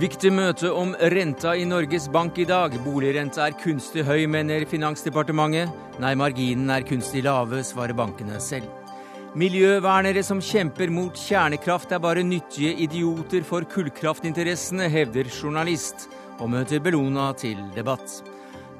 [0.00, 2.72] Viktig møte om renta i Norges Bank i dag.
[2.80, 5.68] Boligrenta er kunstig høy, mener Finansdepartementet.
[6.00, 8.70] Nei, marginen er kunstig lave, svarer bankene selv.
[9.36, 16.08] Miljøvernere som kjemper mot kjernekraft er bare nyttige idioter for kullkraftinteressene, hevder journalist,
[16.40, 18.22] og møter Bellona til debatt.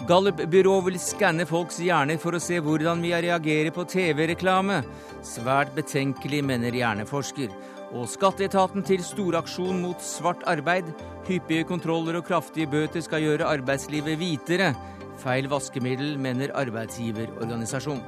[0.09, 4.81] Gallup-byrået vil skanne folks hjerner for å se hvordan vi reagerer på TV-reklame.
[5.21, 7.53] Svært betenkelig, mener hjerneforsker.
[7.93, 10.89] Og skatteetaten til storaksjon mot svart arbeid.
[11.29, 14.73] Hyppige kontroller og kraftige bøter skal gjøre arbeidslivet hvitere.
[15.21, 18.01] Feil vaskemiddel, mener arbeidsgiverorganisasjon.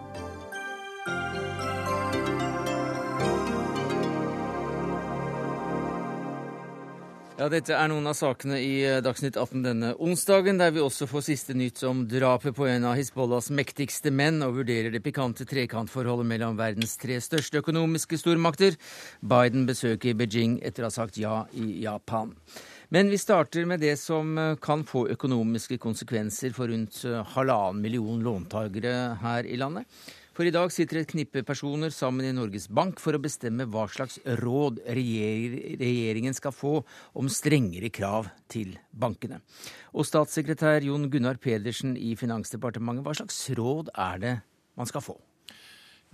[7.34, 11.08] Ja, Dette er noen av sakene i eh, Dagsnytt 18 denne onsdagen, der vi også
[11.10, 15.42] får siste nytt om drapet på en av Hizbollahs mektigste menn, og vurderer det pikante
[15.50, 18.78] trekantforholdet mellom verdens tre største økonomiske stormakter.
[19.18, 22.30] Biden besøker Beijing etter å ha sagt ja i Japan.
[22.94, 27.82] Men vi starter med det som eh, kan få økonomiske konsekvenser for rundt eh, halvannen
[27.82, 28.94] million låntakere
[29.26, 29.90] her i landet.
[30.34, 33.84] For i dag sitter et knippe personer sammen i Norges Bank for å bestemme hva
[33.86, 36.80] slags råd regjeringen skal få
[37.14, 39.38] om strengere krav til bankene.
[39.94, 44.32] Og statssekretær Jon Gunnar Pedersen i Finansdepartementet, hva slags råd er det
[44.74, 45.14] man skal få?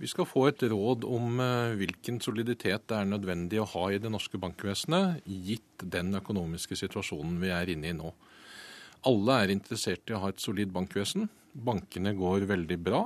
[0.01, 3.99] Vi skal få et råd om eh, hvilken soliditet det er nødvendig å ha i
[4.01, 8.13] det norske bankvesenet, gitt den økonomiske situasjonen vi er inne i nå.
[9.09, 11.25] Alle er interessert i å ha et solid bankvesen.
[11.53, 13.01] Bankene går veldig bra.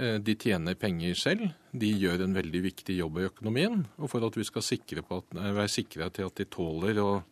[0.00, 1.50] Eh, de tjener penger selv.
[1.72, 3.84] De gjør en veldig viktig jobb i økonomien.
[4.00, 7.22] Og for at vi skal sikre at, eh, være sikre til at de tåler, og,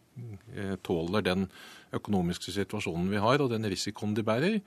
[0.55, 1.48] eh, tåler den
[1.92, 4.61] økonomiske situasjonen vi har, og den risikoen de bærer,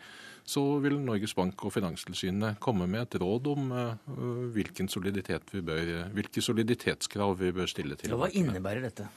[0.45, 3.93] så vil Norges Bank og Finanstilsynet komme med et råd om
[4.51, 8.09] hvilken soliditet vi bør, hvilke soliditetskrav vi bør stille til.
[8.09, 9.07] Hva innebærer dette?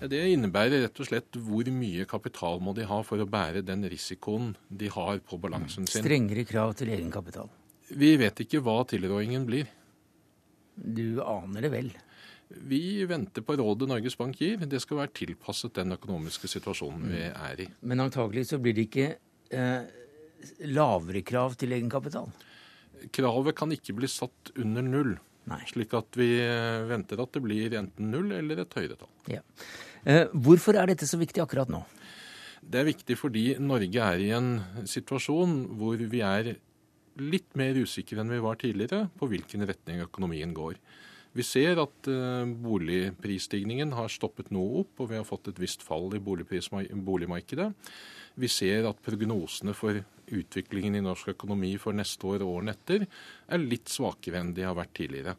[0.00, 3.84] Det innebærer rett og slett hvor mye kapital må de ha for å bære den
[3.84, 6.02] risikoen de har på balansen sin.
[6.02, 7.48] Strengere krav til egenkapital?
[7.90, 9.70] Vi vet ikke hva tilrådingen blir.
[10.74, 11.90] Du aner det vel?
[12.50, 14.58] Vi venter på rådet Norges Bank gir.
[14.66, 17.40] Det skal være tilpasset den økonomiske situasjonen vi mm.
[17.46, 17.66] er i.
[17.86, 19.08] Men antagelig så blir det ikke
[19.54, 19.90] eh,
[20.70, 22.30] lavere krav til egenkapital?
[23.14, 25.14] Kravet kan ikke bli satt under null.
[25.50, 25.60] Nei.
[25.70, 29.12] Slik at vi eh, venter at det blir enten null eller et høyere tall.
[29.30, 29.44] Ja.
[30.04, 31.84] Eh, hvorfor er dette så viktig akkurat nå?
[32.60, 34.50] Det er viktig fordi Norge er i en
[34.88, 36.52] situasjon hvor vi er
[37.18, 40.78] litt mer usikre enn vi var tidligere på hvilken retning økonomien går.
[41.36, 45.84] Vi ser at uh, boligprisstigningen har stoppet noe opp, og vi har fått et visst
[45.86, 47.68] fall i boligmarkedet.
[48.40, 50.00] Vi ser at prognosene for
[50.30, 54.66] utviklingen i norsk økonomi for neste år og årene etter er litt svakere enn de
[54.66, 55.36] har vært tidligere.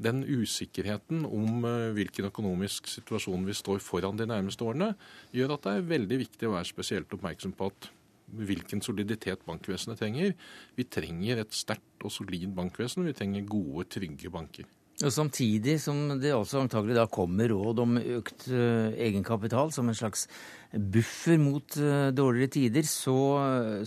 [0.00, 4.92] Den usikkerheten om uh, hvilken økonomisk situasjon vi står foran de nærmeste årene,
[5.32, 7.90] gjør at det er veldig viktig å være spesielt oppmerksom på at
[8.36, 10.34] hvilken soliditet bankvesenet trenger.
[10.76, 13.06] Vi trenger et sterkt og solid bankvesen.
[13.08, 14.68] Vi trenger gode, trygge banker.
[15.00, 19.96] Og Samtidig som det også antagelig da kommer råd om økt uh, egenkapital som en
[19.96, 20.26] slags
[20.70, 23.16] buffer mot uh, dårligere tider, så,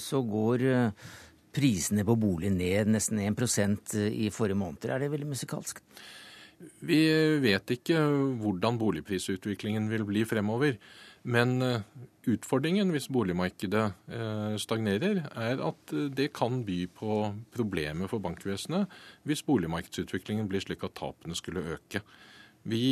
[0.01, 1.13] så går uh,
[1.53, 4.95] prisene på bolig ned nesten 1% i forrige måneder.
[4.95, 5.83] Er det veldig musikalsk?
[6.81, 6.99] Vi
[7.43, 7.99] vet ikke
[8.41, 10.79] hvordan boligprisutviklingen vil bli fremover.
[11.23, 11.83] Men eh,
[12.27, 17.19] utfordringen hvis boligmarkedet eh, stagnerer, er at eh, det kan by på
[17.55, 18.91] problemer for bankvesenet
[19.27, 22.03] hvis boligmarkedsutviklingen blir slik at tapene skulle øke.
[22.67, 22.83] Vi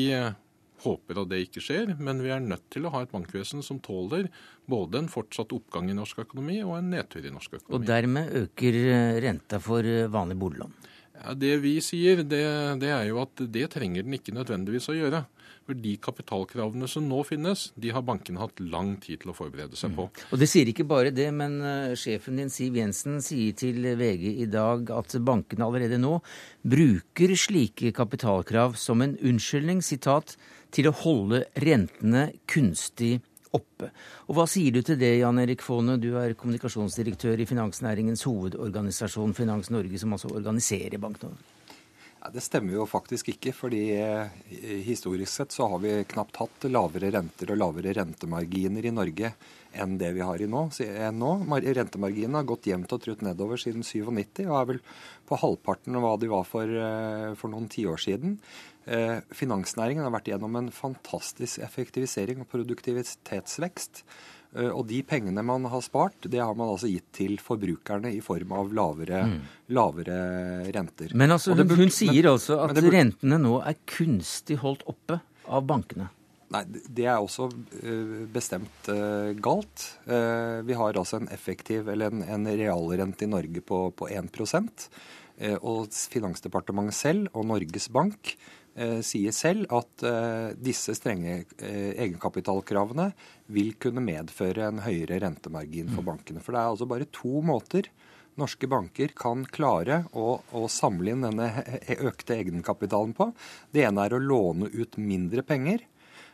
[0.82, 3.80] håper at det ikke skjer, men vi er nødt til å ha et bankvesen som
[3.84, 4.32] tåler
[4.68, 7.78] både en fortsatt oppgang i norsk økonomi og en nedtur i norsk økonomi.
[7.78, 8.80] Og dermed øker
[9.24, 10.74] renta for vanlig boliglån?
[11.22, 12.42] Ja, det vi sier, det,
[12.82, 15.26] det, er jo at det trenger den ikke nødvendigvis å gjøre.
[15.62, 19.78] For de kapitalkravene som nå finnes, de har bankene hatt lang tid til å forberede
[19.78, 20.08] seg på.
[20.10, 20.24] Mm.
[20.34, 24.26] Og det sier ikke bare det, men uh, sjefen din Siv Jensen sier til VG
[24.42, 26.18] i dag at bankene allerede nå
[26.66, 30.34] bruker slike kapitalkrav som en unnskyldning, sitat,
[30.74, 33.20] til å holde rentene kunstig
[33.58, 33.92] oppe.
[34.28, 39.36] Og Hva sier du til det, Jan Erik Faane, du er kommunikasjonsdirektør i finansnæringens hovedorganisasjon
[39.38, 41.40] Finans Norge, som altså organiserer bankene?
[42.22, 44.34] Ja, det stemmer jo faktisk ikke, fordi eh,
[44.86, 49.32] historisk sett så har vi knapt hatt lavere renter og lavere rentemarginer i Norge
[49.72, 50.68] enn det vi har i nå.
[51.18, 51.32] nå.
[51.50, 54.82] Rentemarginene har gått jevnt og trutt nedover siden 97 og er vel
[55.26, 58.38] på halvparten av hva de var for, eh, for noen tiår siden.
[58.90, 64.02] Eh, finansnæringen har vært gjennom en fantastisk effektivisering og produktivitetsvekst.
[64.56, 68.24] Eh, og de pengene man har spart, det har man altså gitt til forbrukerne i
[68.26, 69.36] form av lavere, mm.
[69.78, 70.18] lavere
[70.74, 71.14] renter.
[71.14, 75.70] Men altså, hun, hun sier men, altså at rentene nå er kunstig holdt oppe av
[75.70, 76.10] bankene?
[76.52, 77.46] Nei, det er også
[78.34, 78.90] bestemt
[79.40, 79.86] galt.
[80.04, 84.84] Vi har altså en effektiv, eller en, en realrente i Norge på, på 1%
[85.64, 88.61] Og Finansdepartementet selv og Norges Bank Eh,
[89.04, 93.10] sier selv at eh, disse strenge eh, egenkapitalkravene
[93.52, 96.10] vil kunne medføre en høyere rentemargin for mm.
[96.14, 96.44] bankene.
[96.44, 97.92] For det er altså bare to måter
[98.40, 101.50] norske banker kan klare å, å, samle inn denne
[102.00, 103.32] økte egenkapitalen på.
[103.76, 105.84] Det ene er å låne ut mindre penger.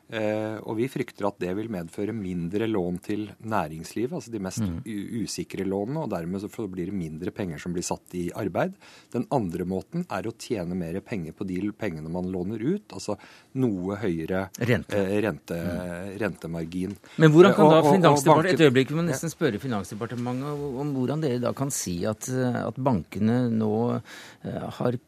[0.07, 4.63] Eh, og vi frykter at det vil medføre mindre lån til næringslivet, altså de mest
[4.63, 4.77] mm.
[5.23, 8.77] usikre lånene, og dermed så blir det mindre penger som blir satt i arbeid.
[9.11, 13.17] Den andre måten er å tjene mer penger på de pengene man låner ut, altså
[13.59, 14.95] noe høyere Rente.
[14.95, 16.13] eh, rente, mm.
[16.23, 16.95] rentemargin.
[17.19, 21.41] Men hvordan kan da Finansdepartementet, Et øyeblikk, vi må nesten spørre Finansdepartementet om hvordan dere
[21.43, 24.99] da kan si at, at bankene nå eh, har,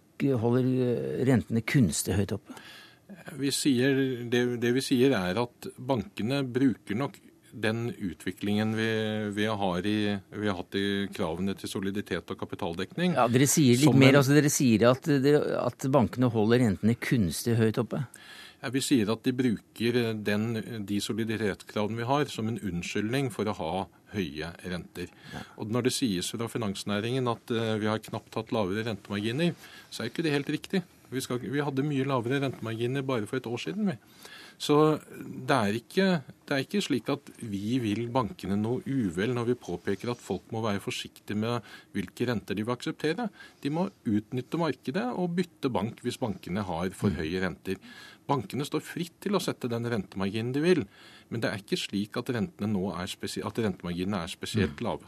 [0.44, 2.60] holder rentene kunstig høyt oppe?
[3.40, 3.98] Vi sier,
[4.30, 7.18] det, det, vi sier er at bankene bruker nok
[7.52, 8.90] den utviklingen vi,
[9.34, 13.16] vi, har, i, vi har, hatt i kravene til soliditet og kapitaldekning.
[13.18, 17.82] Ja, Dere sier litt mer, altså dere sier at, at, bankene holder rentene kunstig høyt
[17.82, 18.04] oppe?
[18.60, 20.50] Ja, Vi sier at de bruker den,
[20.86, 23.74] de soliditetskravene vi har som en unnskyldning for å ha
[24.14, 25.12] høye renter.
[25.62, 29.54] Og Når det sies fra finansnæringen at uh, vi har knapt hatt lavere rentemarginer,
[29.90, 30.84] så er ikke det helt riktig.
[31.10, 33.90] Vi, skal, vi, hadde mye lavere rentemarginer bare for et år siden.
[33.90, 33.96] Vi.
[34.60, 34.76] Så
[35.16, 36.06] det er, ikke,
[36.44, 40.52] det er, ikke, slik at vi vil bankene noe uvel når vi påpeker at folk
[40.52, 41.64] må være forsiktige med
[41.96, 43.30] hvilke renter de vil akseptere.
[43.64, 47.80] De må utnytte markedet og bytte bank hvis bankene har for høye renter.
[48.30, 50.84] Bankene står fritt til å sette den rentemarginen de vil,
[51.32, 55.08] men det er ikke slik at, at rentemarginene er spesielt lave.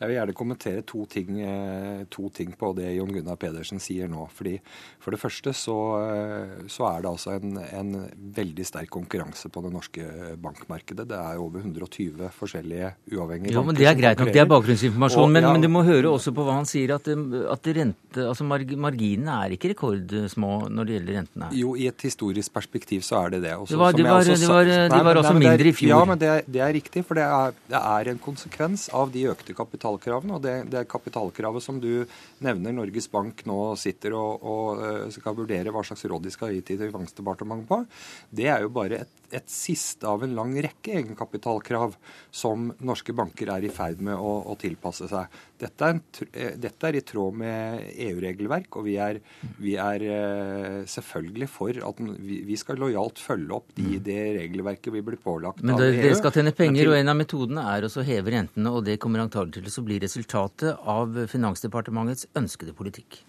[0.00, 4.08] Jeg vil gjerne kommentere to ting, eh, to ting, på det Jon Gunnar Pedersen sier
[4.08, 4.26] nå.
[4.32, 4.58] Fordi
[5.00, 9.62] For det første så, eh, så er det altså en, en, veldig sterk konkurranse på
[9.64, 10.04] det norske
[10.40, 11.06] bankmarkedet.
[11.08, 13.66] Det er over 120 forskjellige uavhengige ja, banker.
[13.66, 15.24] Men det er greit nok, det er bakgrunnsinformasjon.
[15.24, 18.26] Og, men, ja, men, du må høre også på hva han sier, at, at rente,
[18.26, 21.50] altså marginene er ikke rekordsmå når det gjelder rentene?
[21.56, 23.56] Jo, i et historisk perspektiv så er det det.
[23.56, 25.92] Også, det var, de var, også, de var, de var også nei, mindre i fjor.
[25.96, 27.04] Ja, men det det er riktig.
[27.06, 30.36] For det er, det er en konsekvens av de økte kapital kapitalkravene.
[30.36, 32.06] Og det, det kapitalkravet som du
[32.40, 36.54] nevner Norges Bank nå sitter og, og eh, skal vurdere hva slags råd de skal
[36.54, 37.84] gi til Finansdepartementet på,
[38.30, 41.96] det er jo bare et, et, siste av en lang rekke egenkapitalkrav
[42.30, 45.26] som norske banker er i ferd med å, å tilpasse seg.
[45.60, 45.98] Dette er,
[46.32, 49.20] eh, dette er, i tråd med EU-regelverk, og vi er,
[49.60, 54.02] vi er, eh, selvfølgelig for at vi, skal lojalt følge opp de, mm.
[54.06, 55.96] det regelverket vi blir pålagt Men det, av EU.
[55.98, 58.84] Men dere skal tjene penger, til, og en av metodene er å heve rentene, og
[58.88, 63.20] det kommer antagelig til å bli resultatet av Finansdepartementets ønskede politikk?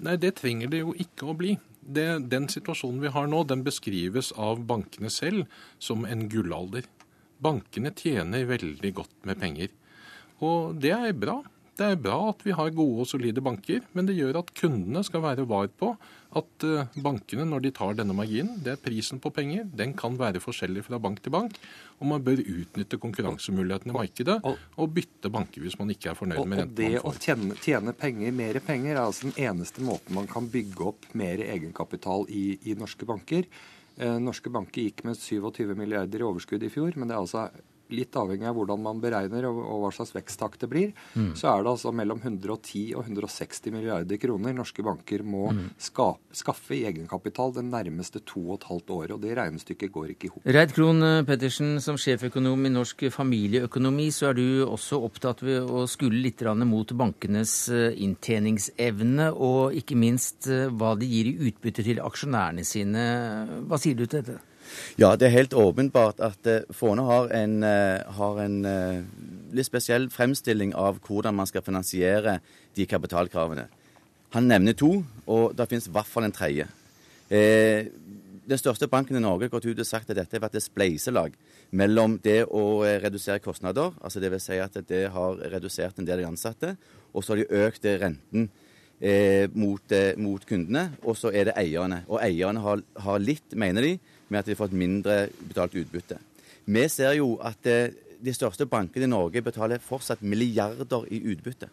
[0.00, 1.56] Nei, det trenger det jo ikke å bli.
[1.80, 5.46] Det, den situasjonen vi har nå, den beskrives av bankene selv
[5.82, 6.88] som en gullalder.
[7.40, 9.70] Bankene tjener veldig godt med penger.
[10.44, 11.40] Og det er bra.
[11.80, 15.00] Det er bra at vi har gode og solide banker, men det gjør at kundene
[15.06, 15.94] skal være var på
[16.36, 20.18] at eh, bankene, når de tar denne marginen, det er prisen på penger, den kan
[20.20, 21.56] være forskjellig fra bank til bank.
[21.98, 26.44] Og man bør utnytte konkurransemulighetene i markedet og bytte banker hvis man ikke er fornøyd
[26.44, 26.76] med renten.
[26.76, 30.52] Og det å tjene, tjene, penger, mer penger er altså den eneste måten man kan
[30.52, 33.48] bygge opp mer egenkapital i, i norske banker.
[33.96, 37.48] Eh, norske banker gikk med 27 milliarder i overskudd i fjor, men det er altså
[37.94, 41.32] litt avhengig av hvordan man beregner og, og hva slags veksttakt det blir, mm.
[41.38, 45.62] så er det altså mellom 110 og 160 milliarder kroner norske banker må mm.
[45.80, 49.14] ska, skaffe i egenkapital det nærmeste to og et halvt året.
[49.16, 50.46] Og det regnestykket går ikke i hop.
[50.58, 55.86] Reid Krohn Pettersen, som sjeføkonom i Norsk familieøkonomi, så er du også opptatt ved å
[55.90, 61.84] skule litt mot bankenes eh, inntjeningsevne, og ikke minst eh, hva de gir i utbytte
[61.84, 63.04] til aksjonærene sine.
[63.68, 64.49] Hva sier du til dette?
[65.00, 69.02] Ja, det er helt åpenbart at uh, Fåne har en, uh, har en uh,
[69.56, 72.38] litt spesiell fremstilling av hvordan man skal finansiere
[72.76, 73.66] de kapitalkravene.
[74.34, 76.68] Han nevner to, og det finnes i hvert fall en tredje.
[77.30, 77.86] Eh,
[78.50, 80.66] den største banken i Norge har gått ut og sagt at dette har vært et
[80.66, 81.34] spleiselag
[81.78, 84.46] mellom det å redusere kostnader, altså dvs.
[84.46, 86.72] Si at det har redusert en del av de ansatte,
[87.14, 88.48] og så har de økt renten
[88.98, 92.02] eh, mot, eh, mot, kundene, og så er det eierne.
[92.10, 93.94] Og eierne har, har litt, mener de,
[94.30, 96.18] med at de har fått mindre betalt utbytte.
[96.70, 101.70] Vi ser jo at eh, de største bankene i Norge betaler fortsatt milliarder i utbytte.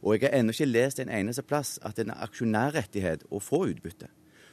[0.00, 3.40] Og jeg har ennå ikke lest en eneste plass at det er en aksjonærrettighet å
[3.42, 4.08] få utbytte.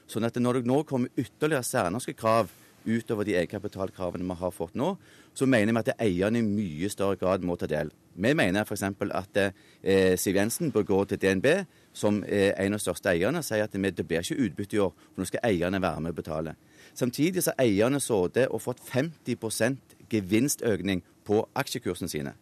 [0.07, 2.51] Sånn at når det nå kommer ytterligere særnorske krav
[2.87, 4.93] utover de egenkapitalkravene vi har fått nå,
[5.35, 7.91] så mener vi at eierne i mye større grad må ta del.
[8.15, 8.83] Vi mener f.eks.
[9.13, 11.47] at eh, Siv Jensen bør gå til DNB,
[11.93, 14.81] som er en av de største eierne, og si at det blir ikke utbytte i
[14.81, 16.55] år, for nå skal eierne være med og betale.
[16.97, 22.33] Samtidig så har eierne sittet og fått 50% gevinstøkning på aksjekursene sine.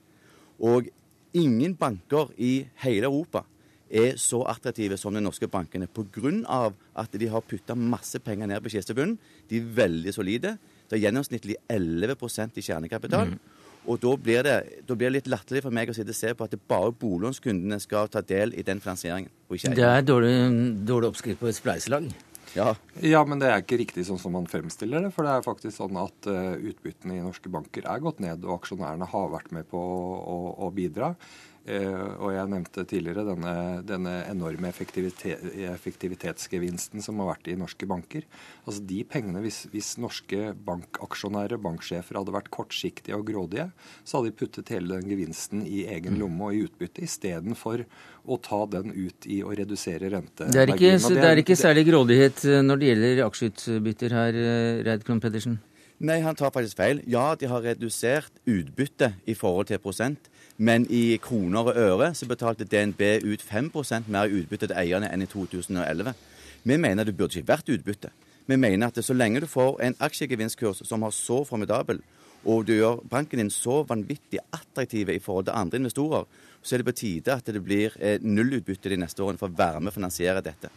[0.64, 0.88] Og
[1.36, 3.44] ingen banker i hele Europa
[3.90, 6.72] er så attraktive som de norske bankene pga.
[6.96, 9.18] at de har putta masse penger ned på kistebunnen.
[9.50, 10.58] De er veldig solide.
[10.90, 13.28] Det er gjennomsnittlig 11% i kjernekapital.
[13.28, 13.40] Mm.
[13.88, 16.34] Og da blir, det, da blir, det, litt latterlig for meg å sitte og se
[16.34, 19.30] på at det bare boliglånskundene skal ta del i den finansieringen.
[19.50, 20.32] det er dårlig,
[20.88, 22.10] dårlig oppskrift på et spleiselag.
[22.56, 22.74] Ja.
[23.04, 23.24] ja.
[23.28, 25.12] men det er ikke riktig sånn som man fremstiller det.
[25.16, 28.62] For det er faktisk sånn at uh, utbyttene i norske banker er gått ned, og
[28.62, 31.14] aksjonærene har vært med på å, å, å bidra.
[31.66, 33.54] Eh, og jeg nevnte tidligere denne,
[33.90, 35.42] denne enorme effektivitet,
[35.72, 38.28] effektivitetsgevinsten som har vært i norske banker.
[38.68, 43.72] Altså de pengene, hvis, hvis norske bankaksjonærer, banksjefer, hadde vært kortsiktige og grådige,
[44.06, 46.22] så hadde de puttet hele den gevinsten i egen mm.
[46.22, 47.88] lomme og i utbytte, istedenfor
[48.26, 50.54] å ta den ut i å redusere rentemarginen.
[50.54, 54.84] Det er ikke, det er ikke særlig grådighet eh, når det gjelder aksjeutbytter her, eh,
[54.86, 55.58] Reid Krohn Pedersen?
[56.06, 57.02] Nei, han tar faktisk feil.
[57.08, 60.28] Ja, de har redusert utbytte i forhold til prosent.
[60.58, 63.72] Men i kroner og øre så betalte DNB ut 5
[64.08, 66.14] mer utbytte til eierne enn i 2011.
[66.64, 68.10] Vi mener det burde ikke vært utbytte.
[68.48, 72.00] Vi mener at så lenge du får en aksjegevinstkurs som har så formidabel,
[72.46, 76.26] og du gjør banken din så vanvittig attraktiv i forhold til andre investorer,
[76.62, 79.58] så er det på tide at det blir eh, nullutbytte de neste årene for å
[79.58, 80.72] være med å finansiere dette.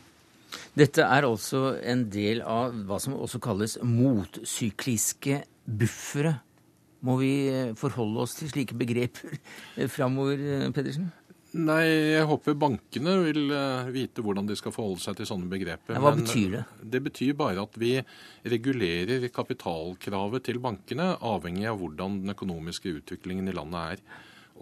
[0.76, 6.38] Dette er altså en del av hva som også kalles motsykliske buffere
[7.06, 11.10] må vi eh, forholde oss til slike begreper eh, framover, eh, Pedersen?
[11.58, 11.80] Nei,
[12.12, 13.46] jeg håper bankene vil
[13.94, 15.94] vite hvordan de skal forholde seg til sånne begreper.
[15.96, 16.64] Ja, hva Men betyr det?
[16.92, 17.94] Det betyr bare at vi
[18.44, 24.04] regulerer kapitalkravet til bankene avhengig av hvordan den økonomiske utviklingen i landet er.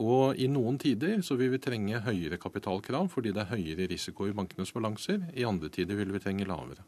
[0.03, 4.29] Og i noen tider så vil vi trenge høyere kapitalkrav fordi det er høyere risiko
[4.29, 5.23] i bankenes balanser.
[5.33, 6.85] I andre tider vil vi trenge lavere.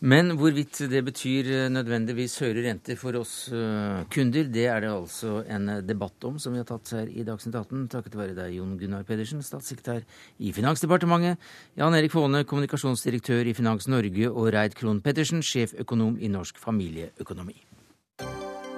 [0.00, 5.42] Men hvorvidt det betyr nødvendigvis høyere renter for oss eh, kunder, det er det altså
[5.44, 8.78] en debatt om som vi har tatt her i Dagsnytt 18, takket være deg, Jon
[8.80, 10.06] Gunnar Pedersen, statssekretær
[10.40, 11.36] i Finansdepartementet,
[11.76, 17.60] Jan Erik Faane, kommunikasjonsdirektør i Finans Norge, og Reid Krohn Pettersen, sjeføkonom i Norsk familieøkonomi.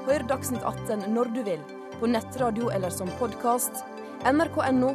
[0.03, 1.63] Hør Dagsnytt 18 når du vil
[2.03, 3.85] på nettradio eller som podkast.
[4.27, 4.95] nrk.no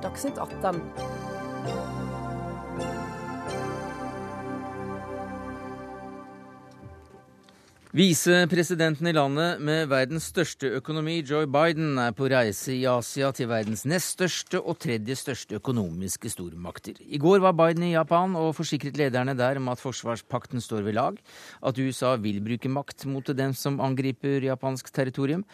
[0.02, 0.82] –dagsnytt 18.
[7.96, 13.48] Visepresidenten i landet med verdens største økonomi, Joe Biden, er på reise i Asia til
[13.48, 16.98] verdens nest største og tredje største økonomiske stormakter.
[17.00, 20.98] I går var Biden i Japan og forsikret lederne der om at forsvarspakten står ved
[20.98, 21.16] lag,
[21.62, 25.46] at USA vil bruke makt mot dem som angriper japansk territorium.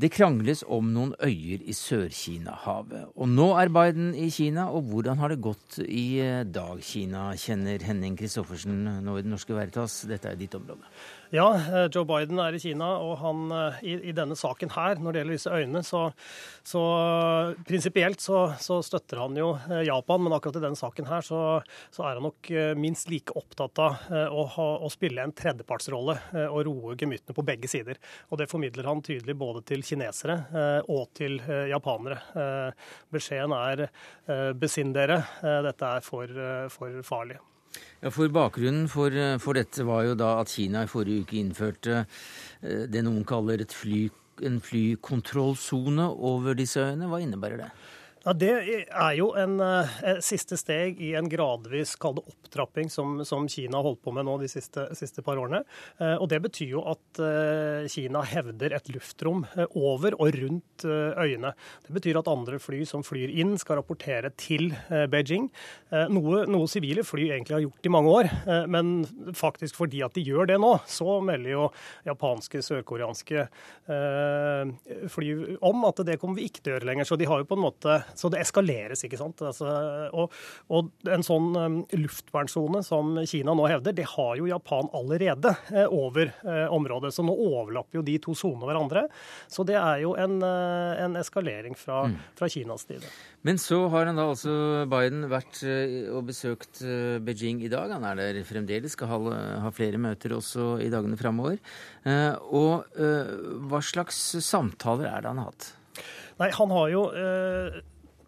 [0.00, 3.10] Det krangles om noen øyer i Sør-Kina-havet.
[3.12, 7.26] Og nå er Biden i Kina, og hvordan har det gått i eh, dag, Kina,
[7.36, 9.98] kjenner Henning Christoffersen nå i Det Norske Veritas.
[10.08, 10.88] Dette er ditt område.
[11.32, 14.98] Ja, eh, Joe Biden er i Kina, og han, eh, i, i denne saken her,
[15.00, 16.00] når det gjelder disse øyene, så,
[16.68, 16.82] så
[17.64, 21.38] prinsipielt så, så, støtter han jo eh, Japan, men akkurat i denne saken her så,
[21.88, 26.58] så er han nok minst like opptatt av å, ha, å spille en tredjepartsrolle og
[26.68, 28.00] roe gemyttene på begge sider.
[28.28, 30.36] Og det formidler han tydelig både til kinesere
[30.92, 31.38] og til
[31.70, 32.20] japanere.
[33.12, 33.86] Beskjeden er
[34.58, 36.44] besinn dere, dette er for,
[36.76, 37.40] for farlig.
[38.02, 42.02] Ja, for Bakgrunnen for, for, dette var jo da at Kina i forrige uke innførte
[42.02, 44.04] eh, det noen kaller fly,
[44.42, 47.08] en flykontrollsone over disse øyene.
[47.10, 47.70] Hva innebærer det?
[48.22, 48.50] Ja, Det
[48.86, 53.86] er jo en eh, siste steg i en gradvis kall opptrapping som, som, Kina har
[53.88, 55.64] holdt på med nå de siste, siste par årene.
[55.98, 60.86] Eh, og Det betyr jo at eh, Kina hevder et luftrom eh, over og rundt
[60.86, 61.50] eh, øyene.
[61.82, 65.50] Det betyr at andre fly som flyr inn, skal rapportere til eh, Beijing.
[65.90, 68.28] noe, noe sivile fly egentlig har gjort i mange år.
[68.70, 68.92] men
[69.36, 71.66] faktisk fordi at de gjør det nå, så melder jo
[72.06, 73.44] japanske, sørkoreanske
[75.12, 75.28] fly
[75.60, 77.08] om at det kommer vi ikke til å gjøre lenger.
[77.08, 79.42] Så de har jo på en måte så det eskaleres, ikke sant.
[79.46, 79.68] Altså,
[80.12, 80.34] og,
[80.72, 85.86] og, en sånn um, luftvernsone som Kina nå hevder, det har jo Japan allerede eh,
[85.86, 87.12] over eh, området.
[87.14, 89.06] Så nå overlapper jo de to sonene hverandre.
[89.50, 92.16] Så det er jo en, eh, en eskalering fra, mm.
[92.38, 93.08] fra, Kinas side.
[93.46, 94.54] Men så har han da altså
[94.90, 97.94] Biden vært eh, og besøkt eh, Beijing i dag.
[97.94, 99.20] Han er der fremdeles, skal ha,
[99.66, 101.58] ha flere møter også i dagene framover.
[102.06, 102.88] Eh, og
[103.68, 105.72] hva slags samtaler er det han har hatt?
[106.40, 107.02] Nei, Han har jo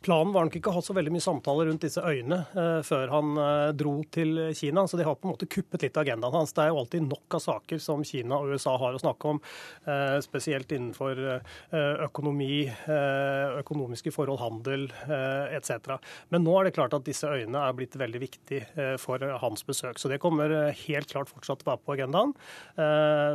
[0.05, 3.13] planen var nok ikke å ha så veldig mye samtaler rundt disse øyene eh, før
[3.13, 4.85] han eh, dro til Kina.
[4.89, 6.53] Så de har på en måte kuppet litt agendaen hans.
[6.55, 9.41] Det er jo alltid nok av saker som Kina og USA har å snakke om,
[9.89, 11.21] eh, spesielt innenfor
[12.05, 12.67] økonomi,
[13.59, 14.87] økonomiske forhold, handel
[15.55, 15.97] etc.
[16.33, 19.99] Men nå er det klart at disse øyene er blitt veldig viktige for hans besøk.
[20.01, 22.35] Så det kommer helt klart fortsatt til å være på agendaen.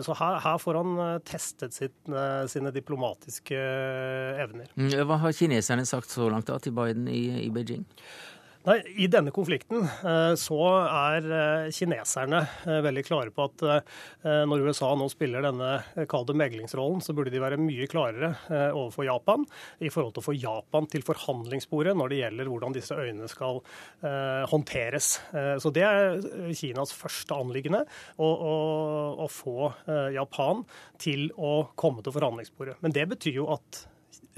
[0.05, 1.97] Så her, her får han testet sitt,
[2.51, 3.59] sine diplomatiske
[4.45, 4.71] evner.
[4.79, 6.49] Mm, hva har kineserne sagt så langt?
[6.49, 6.58] da?
[6.63, 7.85] Til Biden i, i Beijing?
[8.67, 13.63] Nei, I denne konflikten eh, så er eh, kineserne eh, veldig klare på at
[14.49, 18.29] når USA nå spiller denne kall meglingsrollen, så burde de være mye klarere
[18.75, 19.45] overfor Japan
[19.79, 23.61] i forhold til å få Japan til forhandlingsbordet når det gjelder hvordan disse øyene skal
[24.51, 25.07] håndteres.
[25.63, 26.19] Så Det er
[26.59, 27.85] Kinas første anliggende,
[28.19, 28.55] å, å,
[29.23, 29.71] å få
[30.13, 30.65] Japan
[31.01, 32.77] til å komme til forhandlingsbordet.
[32.83, 33.85] Men det betyr jo at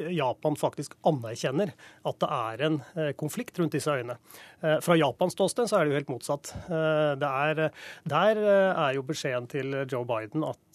[0.10, 1.74] Japan faktisk anerkjenner
[2.08, 4.16] at det er en eh, konflikt rundt disse øyene.
[4.62, 6.54] Eh, fra Japans ståsted så er det jo helt motsatt.
[6.72, 7.64] Eh, er,
[8.10, 10.71] der er jo beskjeden til Joe Biden at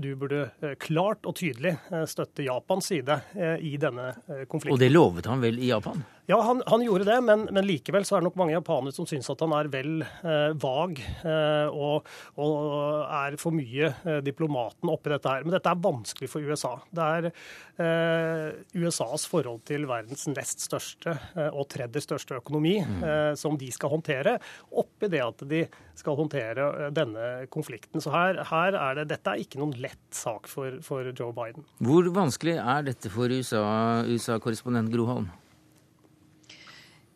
[0.00, 1.76] du burde klart og tydelig
[2.10, 3.16] støtte Japans side
[3.60, 4.12] i denne
[4.50, 4.74] konflikten.
[4.74, 6.02] Og det lovet han vel i Japan?
[6.30, 9.06] Ja, han, han gjorde det, men, men, likevel så er det nok mange japanere som
[9.08, 12.06] syns at han er vel eh, vag eh, og,
[12.38, 12.52] og,
[13.02, 15.42] er for mye eh, diplomaten oppi dette her.
[15.42, 16.76] Men dette er vanskelig for USA.
[16.94, 17.28] Det er
[17.82, 23.02] eh, USAs forhold til verdens nest største eh, og tredje største økonomi mm.
[23.10, 24.36] Eh, som de skal håndtere,
[24.70, 25.64] oppi det at de
[26.00, 28.02] skal håndtere denne konflikten.
[28.02, 31.66] Så her, her er det, dette er ikke noen lett sak for, for Joe Biden.
[31.84, 35.30] Hvor vanskelig er dette for USA-korrespondent USA Gro Holm?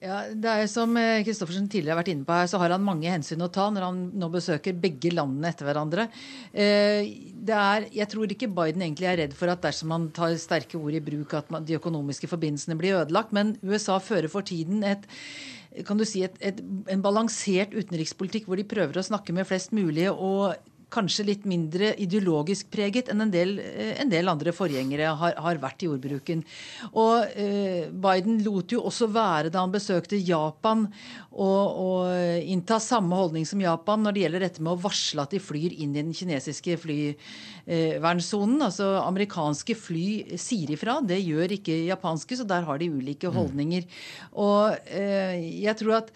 [0.04, 2.84] Ja, det er Som Kristoffersen eh, tidligere har vært inne på her, så har han
[2.84, 6.08] mange hensyn å ta når han nå besøker begge landene etter hverandre.
[6.52, 7.08] Eh,
[7.44, 10.76] det er, jeg tror ikke Biden egentlig er redd for at dersom han tar sterke
[10.76, 13.32] ord i bruk, at de økonomiske forbindelsene blir ødelagt.
[13.36, 15.08] Men USA fører for tiden et
[15.82, 16.60] kan du si, et, et,
[16.92, 20.54] en balansert utenrikspolitikk hvor de prøver å snakke med flest mulig og
[20.94, 25.60] kanskje litt mindre ideologisk preget enn en del, eh, en del andre forgjengere har, har,
[25.62, 26.44] vært i jordbruken.
[26.92, 30.86] Og eh, Biden lot jo også være da han besøkte Japan
[31.34, 32.12] og,
[32.44, 35.74] innta samme holdning som Japan når det gjelder dette med å varsle at de flyr
[35.74, 38.60] inn i den kinesiske flyvernsonen.
[38.60, 43.30] Eh, altså amerikanske fly sier ifra, det gjør ikke japanske, så der har de ulike
[43.30, 43.36] mm.
[43.38, 43.90] holdninger.
[44.44, 46.14] Og eh, jeg tror at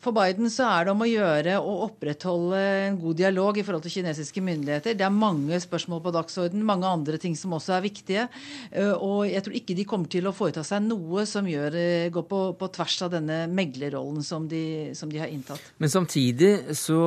[0.00, 3.84] for Biden så er det om å gjøre å opprettholde en god dialog i forhold
[3.84, 4.96] til kinesiske myndigheter.
[4.96, 8.24] Det er mange spørsmål på dagsorden, mange andre ting som også er viktige.
[8.72, 12.08] Eh, og jeg tror ikke de kommer til å foreta seg noe som gjør, eh,
[12.12, 14.64] går på, på tvers av denne meglerrollen som de,
[14.96, 15.68] som de har inntatt.
[15.82, 17.00] Men samtidig så,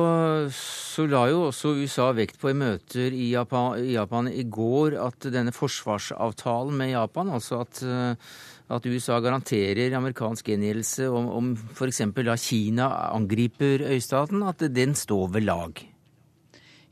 [0.54, 5.00] så, la jo også USA vekt på i møter i Japan, i Japan i går
[5.02, 8.34] at denne forsvarsavtalen med Japan, altså at uh,
[8.74, 12.02] at USA garanterer amerikansk gjengjeldelse om, om f.eks.
[12.26, 15.93] da Kina angriper øystaten, at den står ved lag?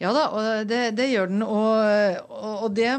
[0.03, 0.23] Ja da,
[0.67, 1.43] det, det gjør den.
[1.47, 2.91] Og, og, det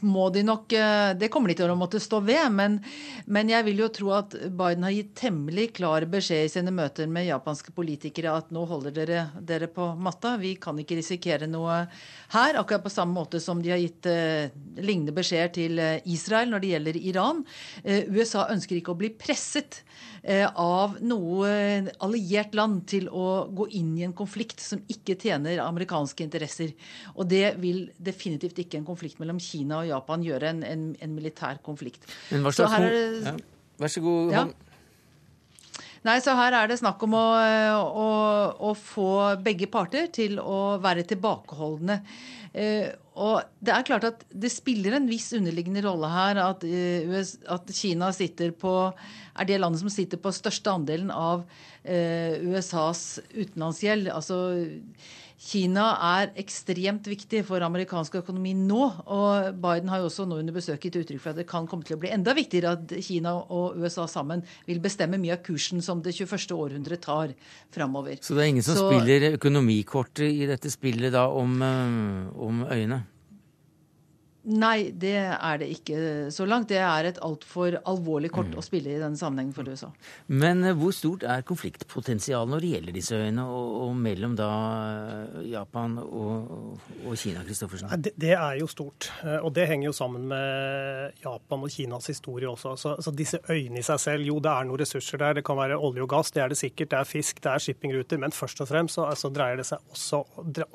[0.00, 2.46] må de nok eh, Det kommer de til å måtte stå ved.
[2.56, 2.78] Men,
[3.26, 7.10] men, jeg vil jo tro at Biden har gitt temmelig klar beskjed i sine møter
[7.12, 10.38] med japanske politikere at nå holder dere dere på matta.
[10.40, 11.82] Vi kan ikke risikere noe
[12.32, 12.60] her.
[12.62, 14.48] Akkurat på samme måte som de har gitt eh,
[14.80, 17.44] lignende beskjeder til eh, Israel når det gjelder Iran.
[17.84, 19.82] Eh, USA ønsker ikke å bli presset
[20.22, 21.48] av noe
[22.04, 26.74] alliert land til å gå inn i en konflikt som ikke tjener amerikanske interesser.
[27.16, 31.16] Og det vil definitivt ikke en konflikt mellom Kina og Japan gjøre, en, en, en
[31.16, 32.06] militær konflikt.
[32.30, 33.34] Men hva slags så ja.
[33.82, 34.36] Vær så god.
[34.36, 34.44] Ja.
[36.02, 37.26] Nei, så Her er det snakk om å,
[37.78, 38.06] å,
[38.70, 39.10] å få
[39.42, 42.00] begge parter til å være tilbakeholdne.
[42.52, 42.88] Eh,
[43.22, 47.18] og Det er klart at det spiller en viss underliggende rolle her at, uh,
[47.54, 48.10] at Kina
[48.58, 48.74] på,
[49.36, 54.08] er det landet som sitter på største andelen av uh, USAs utenlandsgjeld.
[54.08, 54.40] Altså
[55.42, 58.82] Kina er ekstremt viktig for amerikansk økonomi nå.
[59.10, 61.86] Og Biden har jo også nå under besøket gitt uttrykk for at det kan komme
[61.86, 65.82] til å bli enda viktigere at Kina og USA sammen vil bestemme mye av kursen
[65.82, 66.54] som det 21.
[66.54, 67.34] århundret tar
[67.74, 68.20] framover.
[68.22, 72.62] Så det er ingen som Så, spiller økonomikortet i dette spillet da om, eh, om
[72.70, 73.02] øyene?
[74.42, 75.96] Nei, det er det ikke
[76.34, 76.66] så langt.
[76.72, 78.56] Det er et altfor alvorlig kort mm.
[78.58, 79.92] å spille i denne sammenhengen for USA.
[80.34, 84.48] Men eh, hvor stort er konfliktpotensialet når det gjelder disse øyene, og, og mellom da
[85.28, 87.92] eh, Japan og, og Kina, Kristoffersen?
[88.02, 92.10] Det, det, er jo stort, eh, og det henger jo sammen med Japan og Kinas
[92.10, 92.74] historie også.
[92.82, 95.60] Så, så, disse øyene i seg selv, jo det er noen ressurser der, det kan
[95.60, 98.34] være olje og gass, det er det sikkert, det er fisk, det er shippingruter, men
[98.34, 100.24] først og fremst så altså, dreier det seg også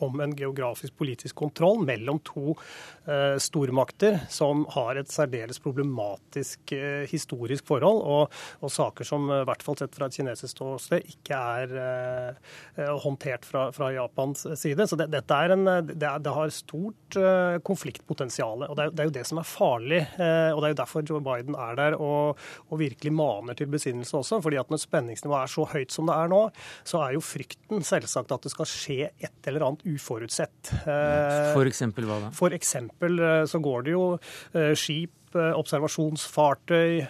[0.08, 6.74] om en geografisk politisk kontroll mellom to uh, store stormakter som har et særdeles problematisk
[6.76, 11.08] eh, historisk forhold, og, og, saker som i hvert fall sett fra et kinesisk ståsted
[11.10, 14.86] ikke er eh, håndtert fra, fra, Japans side.
[14.88, 18.68] Så det, dette er en, det, er, det har stort eh, konfliktpotensial.
[18.68, 20.04] og det er, det er, jo det som er farlig.
[20.18, 23.72] Eh, og Det er jo derfor Joe Biden er der og, og virkelig maner til
[23.72, 24.42] besinnelse også.
[24.44, 26.44] fordi at når spenningsnivået er så høyt som det er nå,
[26.88, 30.74] så er jo frykten selvsagt at det skal skje et eller annet uforutsett.
[30.84, 32.32] Eh, for eksempel hva da?
[32.36, 34.06] For eksempel eh, så går det jo
[34.54, 37.02] eh, skip observasjonsfartøy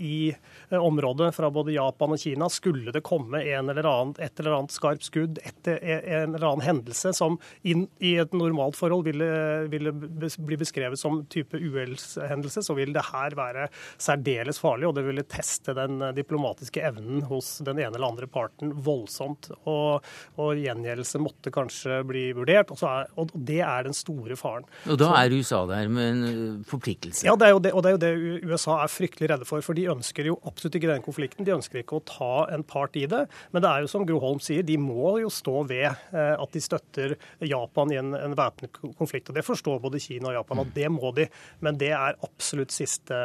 [0.00, 2.48] i Eh, området fra både Japan og Kina.
[2.52, 6.64] Skulle det komme en eller annen, et eller annet skarpt skudd, et, en eller annen
[6.64, 9.28] hendelse som inn, i et normalt forhold ville,
[9.72, 13.68] ville bli beskrevet som type uhellshendelse, så vil det her være
[14.00, 18.72] særdeles farlig, og det ville teste den diplomatiske evnen hos den ene eller andre parten
[18.84, 19.50] voldsomt.
[19.70, 20.04] Og,
[20.38, 24.66] og gjengjeldelse måtte kanskje bli vurdert, og, er, og, det er den store faren.
[24.88, 27.26] Og da er USA der med en eh, forpliktelse?
[27.26, 29.64] Ja, det det, og det er jo det USA er fryktelig redde for.
[29.64, 31.46] For de ønsker jo absolutt absolutt ikke den konflikten.
[31.46, 33.24] De ønsker ikke å ta en part i det.
[33.54, 36.54] Men det er jo som Gro Holm sier, de må jo stå ved eh, at
[36.54, 37.14] de støtter
[37.46, 39.30] Japan i en, en væpnet konflikt.
[39.30, 41.28] Og det forstår både Kina og Japan at det må de.
[41.64, 43.16] Men det er absolutt siste,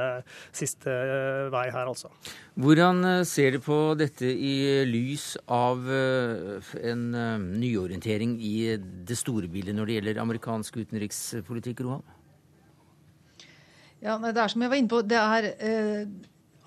[0.53, 2.13] siste eh, vei her, altså.
[2.61, 7.03] Hvordan eh, ser du på dette i lys av en
[7.57, 12.03] nyorientering i det store bildet når det gjelder amerikansk utenrikspolitikk, Rohan?
[14.03, 16.07] Ja, Det er som jeg var inne på, det er eh,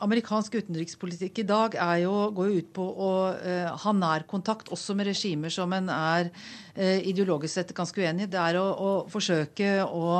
[0.05, 4.97] Amerikansk utenrikspolitikk i dag jo, går jo ut på å uh, ha nær kontakt også
[4.99, 8.33] med regimer som en er uh, ideologisk sett ganske uenig i.
[8.35, 10.11] Det er å, å forsøke å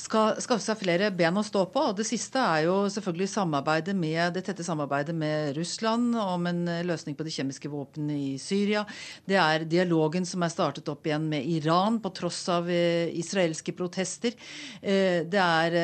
[0.00, 1.82] skal skaffe seg flere ben å stå på.
[1.90, 6.62] og Det siste er jo selvfølgelig samarbeidet med, det tette samarbeidet med Russland om en
[6.70, 8.84] eh, løsning på de kjemiske våpnene i Syria.
[9.28, 13.74] Det er dialogen som er startet opp igjen med Iran på tross av eh, israelske
[13.76, 14.36] protester.
[14.80, 15.78] Eh, det er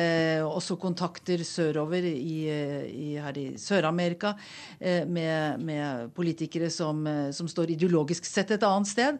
[0.47, 4.33] også kontakter sørover i, i, her i Sør-Amerika
[4.79, 7.03] med, med, politikere som,
[7.33, 9.19] som, står ideologisk sett et annet sted.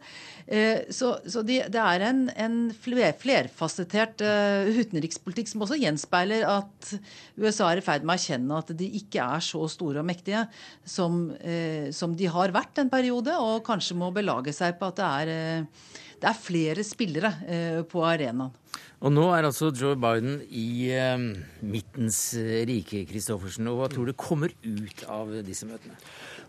[0.94, 6.94] Så, så det, det, er en, en flerfasettert uh, utenrikspolitikk som også gjenspeiler at
[7.38, 10.46] USA er i ferd med å erkjenne at de ikke er så store og mektige
[10.88, 15.00] som, eh, som de har vært en periode, og kanskje må belage seg på at
[15.00, 18.54] det er, eh, det er flere spillere eh, på arenaen.
[18.98, 21.20] Og nå er altså Joe Biden i eh,
[21.62, 22.34] midtens
[22.66, 23.70] rike, Christoffersen.
[23.70, 25.94] Og hva tror du kommer ut av disse møtene?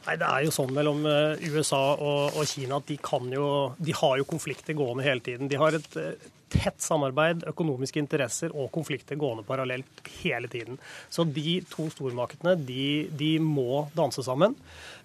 [0.06, 2.96] Nei, Det er jo sånn mellom USA og, og Kina at de,
[3.34, 5.50] jo, de har jo konflikter gående hele tiden.
[5.50, 5.98] De har et
[6.52, 10.78] tett samarbeid, økonomiske interesser og konflikter gående parallelt hele tiden.
[11.12, 14.56] Så de to stormaktene de, de må danse sammen.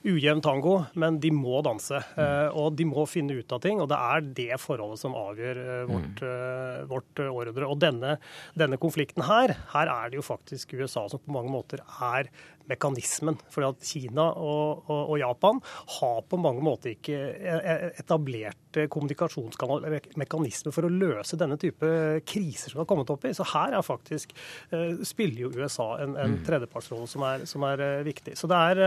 [0.03, 2.01] Ujevn tango, men de må danse.
[2.17, 2.57] Mm.
[2.59, 3.79] Og de må finne ut av ting.
[3.83, 6.89] Og det er det forholdet som avgjør eh, vårt, mm.
[6.91, 7.69] vårt århundre.
[7.69, 8.17] Og denne,
[8.59, 12.31] denne konflikten her, her er det jo faktisk USA som på mange måter er
[12.69, 13.37] mekanismen.
[13.53, 15.61] Fordi at Kina og, og, og, Japan
[15.99, 21.89] har på mange måter ikke e, e, etablert kommunikasjonskanaler, mekanismer for å løse denne type
[22.29, 23.33] kriser som har kommet opp i.
[23.35, 24.33] Så her er faktisk,
[24.73, 26.39] eh, spiller jo USA en, en mm.
[26.47, 28.35] tredjepartsrolle som, som, er eh, viktig.
[28.39, 28.83] Så det er,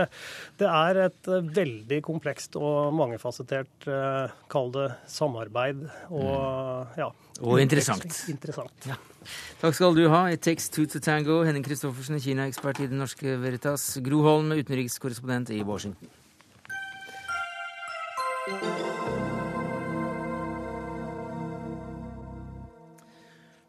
[0.59, 6.99] det er, et veldig komplekst og mangefasettert, eh, kall det samarbeid og mm.
[6.99, 7.11] ja.
[7.41, 8.05] Og interessant.
[8.29, 8.87] interessant.
[8.87, 8.95] Ja.
[9.61, 10.27] Takk skal du ha.
[10.31, 11.43] It takes two to tango.
[11.43, 13.97] Henning Christoffersen, Kina-ekspert i Det Norske Veritas.
[14.01, 16.07] Gro Holm, utenrikskorrespondent i Washington.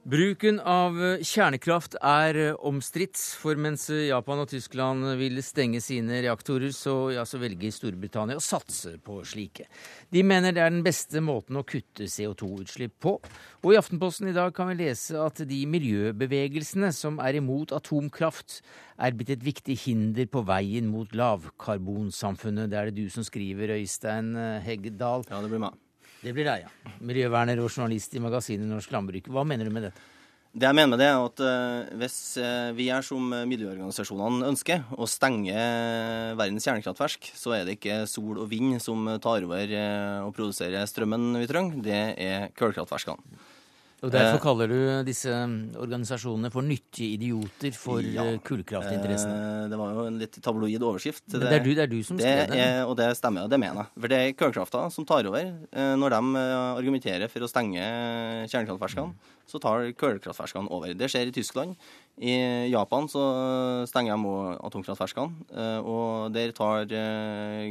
[0.09, 7.11] Bruken av kjernekraft er omstridt, for mens Japan og Tyskland vil stenge sine reaktorer, så,
[7.13, 9.67] ja, så, velger Storbritannia å satse på slike.
[10.09, 13.19] De mener det er den beste måten å kutte CO2-utslipp på.
[13.61, 18.63] Og i Aftenposten i dag kan vi lese at de miljøbevegelsene som er imot atomkraft,
[18.97, 22.73] er blitt et viktig hinder på veien mot lavkarbonsamfunnet.
[22.73, 24.33] Det er det du som skriver, Øystein
[24.65, 25.29] Heggedal.
[25.29, 25.77] Ja, det blir meg.
[26.19, 26.95] Det blir deg, ja.
[27.05, 29.29] Miljøverner og journalist i magasinet Norsk Landbruk.
[29.31, 30.07] Hva mener du med dette?
[30.59, 34.81] Det jeg mener med det, er at uh, hvis uh, vi er som miljøorganisasjonene ønsker,
[34.97, 35.55] å stenge
[36.41, 39.77] verdens kjernekraftverk, så er det ikke sol og vind som tar over
[40.25, 41.79] og produserer strømmen vi trenger.
[41.85, 43.39] Det er kullkraftverkene.
[43.99, 45.33] Og Derfor kaller du disse
[45.75, 49.71] organisasjonene for nyttige idioter for ja, kullkraftinteressene?
[49.73, 51.25] Det var jo en litt tabloid overskrift.
[51.27, 52.67] Det, det, er du, det er du som skrev det?
[52.85, 53.91] og det stemmer, det mener jeg.
[53.97, 55.51] For det er kullkrafta som tar over.
[55.75, 56.43] Når de
[56.79, 57.89] argumenterer for å stenge
[58.53, 60.95] kjernekraftverkene, så tar kullkraftverkene over.
[60.95, 61.75] Det skjer i Tyskland.
[62.23, 62.37] I
[62.71, 63.25] Japan så
[63.91, 65.83] stenger de òg atomkraftverkene.
[65.83, 66.87] Og der tar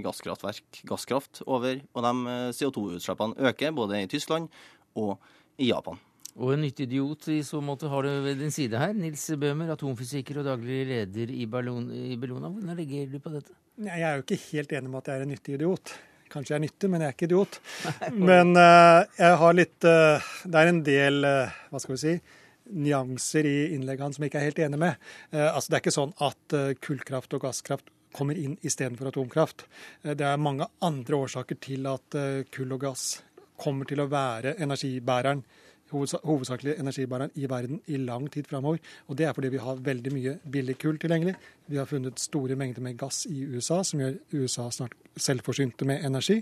[0.04, 1.80] gasskraftverk gasskraft over.
[1.96, 4.52] Og de CO2-utslippene øker både i Tyskland
[5.00, 5.16] og
[5.56, 6.04] i Japan.
[6.38, 8.94] Og en nyttig idiot i så måte har du ved din side her.
[8.94, 12.52] Nils Bøhmer, atomfysiker og daglig leder i Bellona.
[12.54, 13.56] Hvordan reagerer du på dette?
[13.88, 15.94] Jeg er jo ikke helt enig med at jeg er en nyttig idiot.
[16.30, 17.60] Kanskje jeg er nyttig, men jeg er ikke idiot.
[18.30, 22.16] Men uh, jeg har litt uh, Det er en del, uh, hva skal vi si,
[22.86, 25.06] nyanser i innlegget hans som jeg ikke er helt enig med.
[25.32, 29.64] altså Det er ikke sånn at kullkraft og gasskraft kommer inn istedenfor atomkraft.
[30.04, 32.18] Det er mange andre årsaker til at
[32.52, 33.06] kull og gass
[33.56, 35.46] kommer til å være energibæreren
[35.92, 38.80] hovedsakelig energibæreren i verden i lang tid framover.
[39.08, 41.36] Og det er fordi vi har veldig mye billig kull tilgjengelig.
[41.68, 46.06] Vi har funnet store mengder med gass i USA, som gjør USA snart selvforsynte med
[46.06, 46.42] energi.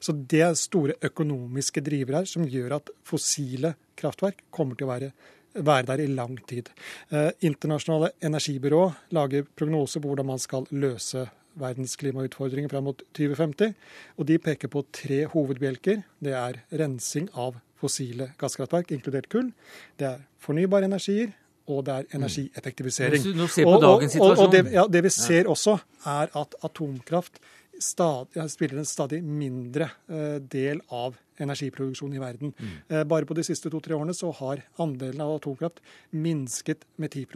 [0.00, 4.94] Så det er store økonomiske drivere her som gjør at fossile kraftverk kommer til å
[4.94, 5.14] være
[5.56, 6.68] være der i lang tid.
[7.10, 8.82] Eh, internasjonale energibyrå
[9.16, 13.74] lager prognoser på hvordan man skal løse verdens klimautfordringer fram mot 2050.
[14.18, 16.02] Og de peker på tre hovedbjelker.
[16.20, 19.50] Det er rensing av fossile gasskraftverk, inkludert kull.
[19.98, 21.34] Det er fornybare energier,
[21.66, 22.16] og det er mm.
[22.20, 23.28] energieffektivisering.
[23.36, 24.36] Nå ser på dagens situasjon.
[24.36, 27.40] Og, og, og det, ja, det, vi ser også, er at atomkraft
[27.82, 32.52] stadig, spiller en stadig mindre uh, del av energiproduksjonen i verden.
[32.56, 32.68] Mm.
[32.88, 35.78] Eh, bare på de siste to-tre årene så har andelen av atomkraft
[36.16, 37.26] minsket med 10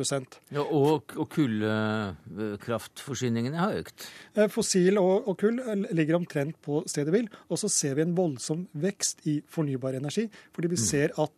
[0.54, 3.96] ja, Og, og kullkraftforsyningene har økt?
[4.34, 7.28] Eh, fossil og, og, kull eh, ligger omtrent på stedet vil.
[7.48, 10.24] Og så ser vi en voldsom vekst i fornybar energi.
[10.56, 10.86] Fordi vi mm.
[10.86, 11.36] ser at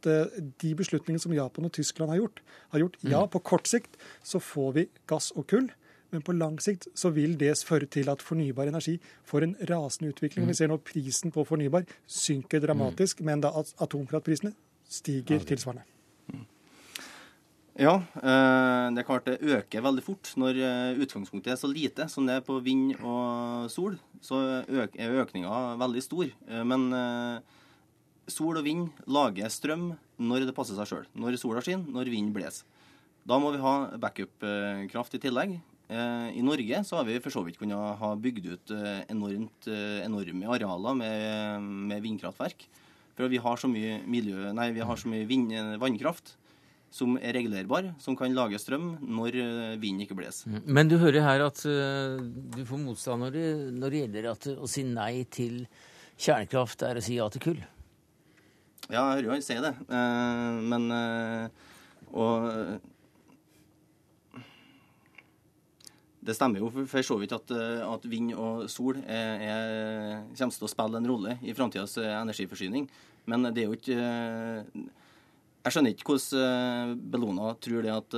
[0.63, 2.39] de beslutningene som Japan og Tyskland har gjort,
[2.75, 3.31] har gjort ja, mm.
[3.33, 3.93] på kort sikt
[4.27, 5.69] så får vi gass og kull.
[6.13, 8.99] Men på lang sikt så vil det føre til at fornybar energi
[9.29, 10.45] får en rasende utvikling.
[10.51, 14.53] Vi ser nå prisen på fornybar synker dramatisk, men da atomkraftprisene
[14.93, 15.87] stiger tilsvarende.
[17.81, 20.35] Ja, eh, det er klart det øker veldig fort.
[20.37, 25.17] Når eh, utgangspunktet er så lite som det er på vind og sol, så er
[25.23, 26.29] økninga veldig stor.
[26.29, 26.91] Eh, men
[28.29, 31.09] sol og vind lager strøm når det passer seg sjøl.
[31.17, 32.69] Når sola skinner, når vind blåser.
[33.25, 35.57] Da må vi ha backup-kraft i tillegg.
[35.93, 39.69] Eh, I Norge så har vi for så vidt kunnet ha bygd ut eh, enormt,
[39.69, 42.65] eh, enorme arealer med, med, vindkraftverk.
[43.19, 45.53] For vi har så mye, miljø, nei, vi har så mye vind,
[45.83, 46.39] vannkraft
[46.93, 49.37] som er regulerbar, som kan lage strøm når
[49.81, 50.49] vinden ikke blåser.
[50.53, 50.63] Mm.
[50.77, 53.45] Men du hører her at du får motstand når det,
[53.81, 55.63] når det gjelder at å si nei til
[56.21, 57.63] kjernekraft er å si ja til kull?
[58.91, 59.73] Ja, jeg hører jo han sier det.
[60.69, 60.89] Men
[62.13, 62.49] og
[66.23, 70.55] det stemmer jo for så vidt at, eh, at, vind og sol er, er, kommer
[70.55, 72.87] til å spille en rolle i framtidas eh, energiforsyning.
[73.31, 74.87] Men det er jo ikke eh,
[75.63, 78.15] Jeg skjønner ikke hvordan Bellona tror det at,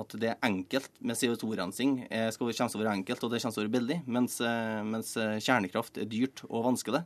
[0.00, 1.98] at det er enkelt med CO2-rensing.
[2.08, 3.98] Det kommer til å være enkelt, og det kommer til å være billig.
[4.08, 5.10] Mens, mens
[5.44, 7.02] kjernekraft er dyrt og vanskelig.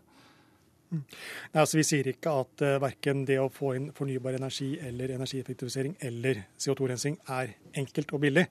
[0.90, 5.14] Nei, altså Vi sier ikke at uh, verken det å få inn fornybar energi eller
[5.14, 8.46] energieffektivisering eller CO2-rensing er enkelt og billig.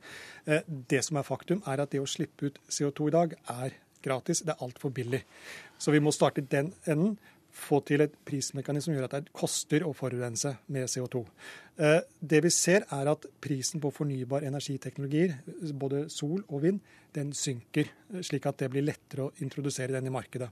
[0.48, 3.76] Uh, det som er faktum, er at det å slippe ut CO2 i dag er
[4.06, 4.44] gratis.
[4.48, 5.26] Det er altfor billig.
[5.80, 7.18] Så vi må starte den enden
[7.56, 11.24] få til et prismekanisme som gjør at det koster å forurense med CO2.
[11.80, 15.38] Eh, det vi ser, er at prisen på fornybar energiteknologier,
[15.80, 16.80] både sol og vind,
[17.16, 17.90] den synker,
[18.26, 20.50] slik at det blir lettere å introdusere den i markedet.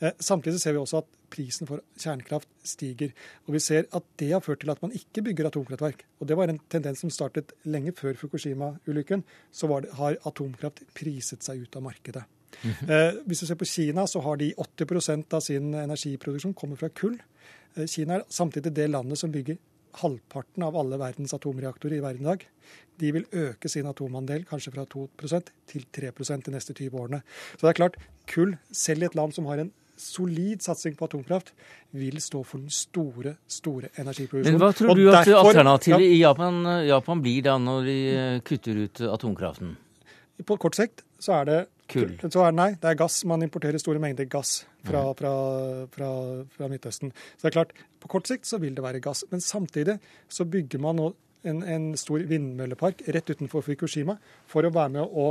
[0.00, 3.12] Eh, samtidig ser vi også at prisen for kjernekraft stiger.
[3.46, 6.04] Og vi ser at det har ført til at man ikke bygger atomkraftverk.
[6.20, 9.24] Og det var en tendens som startet lenge før Fukushima-ulykken.
[9.52, 12.24] Så det, har atomkraft priset seg ut av markedet.
[12.62, 12.90] Mm -hmm.
[12.90, 16.88] eh, hvis du ser på Kina, så har de 80% av sin energiproduksjon kommer fra
[16.88, 17.18] kull.
[17.76, 19.56] Eh, Kina er samtidig det landet som bygger
[19.92, 22.46] halvparten av alle verdens atomreaktorer i verden i dag.
[23.00, 27.22] De vil øke sin atomandel kanskje fra 2% til 3% de neste 20 årene.
[27.56, 31.08] Så det er klart, kull, selv i et land som har en solid satsing på
[31.08, 31.52] atomkraft,
[31.90, 34.58] vil stå for den store, store energiproduksjonen.
[34.58, 37.98] Men hva tror du at derfor, alternativet ja, i Japan, Japan blir da når de
[38.46, 39.74] kutter ut atomkraften?
[40.46, 41.58] På kort sikt så er det
[41.88, 42.12] Kull?
[42.20, 43.22] Så er, nei, det er gass.
[43.28, 45.32] Man importerer store mengder gass fra, fra,
[45.94, 46.10] fra,
[46.52, 47.14] fra, Midtøsten.
[47.36, 47.72] Så det er klart,
[48.02, 49.24] på kort sikt så vil det være gass.
[49.32, 49.98] Men samtidig
[50.28, 51.08] så bygger man nå
[51.48, 54.18] en, en stor vindmøllepark rett utenfor Fukushima
[54.50, 55.30] for å være med å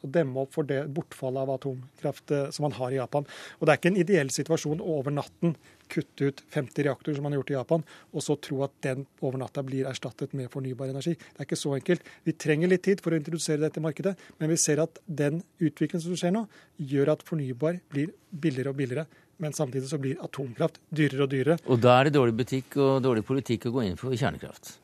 [0.00, 3.28] å demme opp for det bortfallet av atomkraft eh, som man har i Japan.
[3.58, 5.54] Og Det er ikke en ideell situasjon å over natten
[5.90, 7.84] kutte ut 50 reaktorer, som man har gjort i Japan,
[8.14, 11.16] og så tro at den over natta blir erstattet med fornybar energi.
[11.18, 12.06] Det er ikke så enkelt.
[12.26, 16.04] Vi trenger litt tid for å introdusere dette markedet, men vi ser at den utviklingen
[16.04, 16.46] som skjer nå,
[16.78, 19.08] gjør at fornybar blir billigere og billigere.
[19.40, 21.56] Men samtidig så blir atomkraft dyrere og dyrere.
[21.72, 24.74] Og da er det dårlig butikk og dårlig politikk å gå inn for kjernekraft?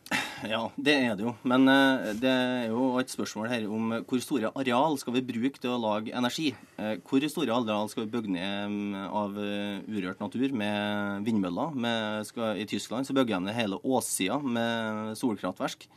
[0.44, 1.32] Ja, det er det jo.
[1.48, 5.60] Men uh, det er jo et spørsmål her om hvor store areal skal vi bruke
[5.62, 6.50] til å lage energi.
[6.76, 11.72] Uh, hvor store areal skal vi bygge ned um, av urørt natur med vindmøller?
[11.72, 15.88] Med, skal, I Tyskland så bygger de ned hele åssida med solkraftverk.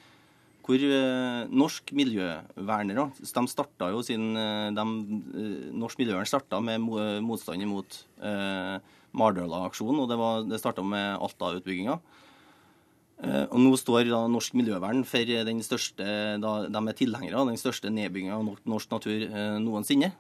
[0.70, 0.84] Hvor
[1.50, 4.84] norsk miljøvernere de starta jo sin, de,
[5.74, 6.86] Norsk miljøvern starta med
[7.26, 7.98] motstand mot
[9.18, 11.98] Mardøla-aksjonen, og det, var, det starta med Alta-utbygginga.
[13.20, 16.06] Eh, og Nå står da Norsk Miljøvern for den største,
[16.40, 20.14] da, de er tilhengere av den største nedbygginga av norsk natur eh, noensinne.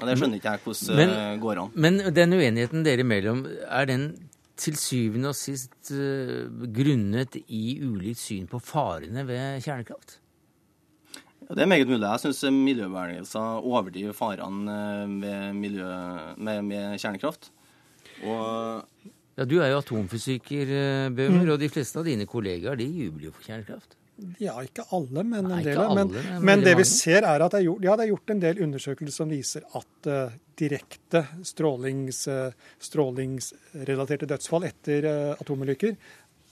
[0.00, 1.70] Og Det skjønner ikke jeg hvordan men, eh, går an.
[1.74, 4.08] Men den uenigheten dere imellom, er den
[4.58, 5.90] til syvende og sist
[6.76, 10.18] grunnet i ulikt syn på farene ved kjernekraft?
[11.46, 12.02] Ja, Det er meget mulig.
[12.02, 15.88] Jeg syns miljøbevegelser overdriver farene med, miljø,
[16.36, 17.50] med, med kjernekraft.
[18.22, 18.84] Og
[19.36, 21.52] ja, Du er jo atomfysiker, eh, Bøhmer, mm.
[21.54, 23.96] og de fleste av dine kollegaer de jubler jo for kjernekraft.
[24.38, 25.78] Ja, ikke alle, men en del.
[25.80, 28.10] Alle, men, men, men det vi ser er at det er, gjort, ja, det er
[28.12, 35.40] gjort en del undersøkelser som viser at uh, direkte strålings, uh, strålingsrelaterte dødsfall etter uh,
[35.42, 35.96] atomulykker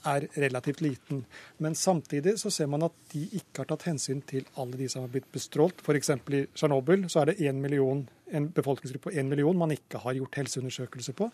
[0.09, 1.25] er relativt liten.
[1.57, 5.05] Men samtidig så ser man at de ikke har tatt hensyn til alle de som
[5.05, 5.83] har blitt bestrålt.
[5.85, 6.09] F.eks.
[6.09, 10.15] i Tsjernobyl så er det en, million, en befolkningsgruppe på 1 million man ikke har
[10.17, 11.27] gjort helseundersøkelser på.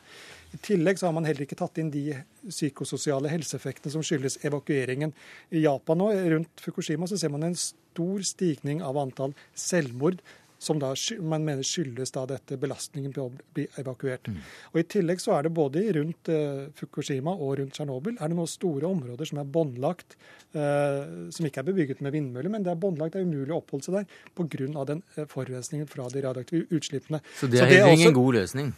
[0.53, 2.05] I tillegg så har man heller ikke tatt inn de
[2.47, 5.13] psykososiale helseeffektene som skyldes evakueringen.
[5.51, 10.21] I Japan nå, rundt Fukushima, så ser man en stor stigning av antall selvmord
[10.58, 14.30] som da man mener skyldes da dette belastningen på å bli evakuert.
[14.32, 14.39] Mm.
[14.72, 18.39] Og I tillegg så er det både rundt eh, Fukushima og rundt Tsjernobyl er det
[18.39, 20.17] nå store områder som er båndlagt,
[20.58, 23.62] eh, som ikke er bebygget med vindmøller, men det er båndlagt, det er umulig å
[23.62, 24.86] oppholde seg der pga.
[24.88, 27.22] den uh, forurensningen fra de radioaktive utslippene.
[27.38, 28.20] Så det er heller ingen også...
[28.22, 28.76] god løsning?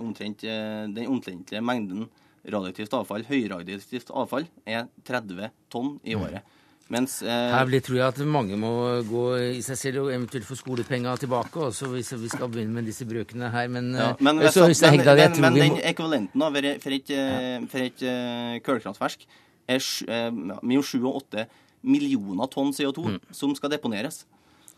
[0.00, 2.06] omtrent, den omtrentlige mengden
[2.48, 6.40] radioaktivt avfall, høyradioaktivt avfall, er 30 tonn i året.
[6.88, 8.70] Mens, eh, Her blir, tror jeg at mange må
[9.04, 9.24] gå
[9.58, 13.04] i seg selv og eventuelt få skolepenger tilbake også, hvis vi skal begynne med disse
[13.08, 13.68] brøkene her.
[13.68, 16.48] Men, ja, eh, men, så, så, men, Hegdal, men, men den ekvivalenten da,
[16.80, 17.58] for et, ja.
[17.68, 19.28] for et uh, kullkraftverk
[19.68, 19.84] er
[20.32, 21.44] mellom 7 og 8
[21.84, 23.20] millioner tonn CO2 mm.
[23.36, 24.24] som skal deponeres.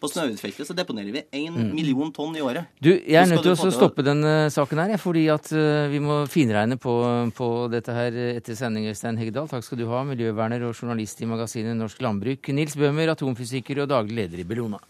[0.01, 1.73] På Snøhvitfeltet så deponerer vi én mm.
[1.77, 2.71] million tonn i året.
[2.81, 6.23] Du, Jeg er nødt til å stoppe denne saken her, fordi at uh, vi må
[6.31, 6.95] finregne på,
[7.37, 9.51] på dette her etter sending, Øystein Heggedal.
[9.51, 12.49] Takk skal du ha, miljøverner og journalist i magasinet Norsk Landbruk.
[12.57, 14.81] Nils Bøhmer, atomfysiker og daglig leder i Bellona.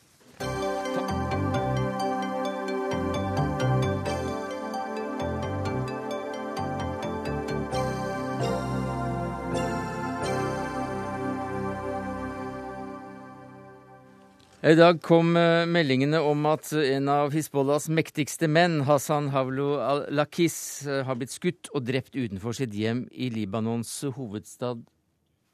[14.61, 20.57] I dag kom eh, meldingene om at en av Hizbollahs mektigste menn, Hassan Havlo al-Lakis,
[20.85, 24.83] eh, har blitt skutt og drept utenfor sitt hjem i Libanons hovedstad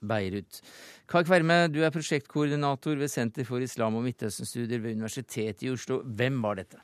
[0.02, 0.58] Beirut.
[1.06, 6.00] Kai Kverme, du er prosjektkoordinator ved Senter for islam- og Midtøsten-studier ved Universitetet i Oslo.
[6.02, 6.82] Hvem var dette?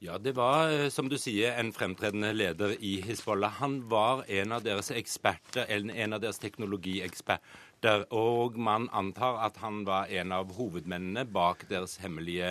[0.00, 3.60] Ja, Det var, eh, som du sier, en fremtredende leder i Hizbollah.
[3.60, 7.44] Han var en av deres eksperter, en av deres teknologieksperter
[7.82, 12.50] der, og man antar at han var en av hovedmennene bak deres hemmelige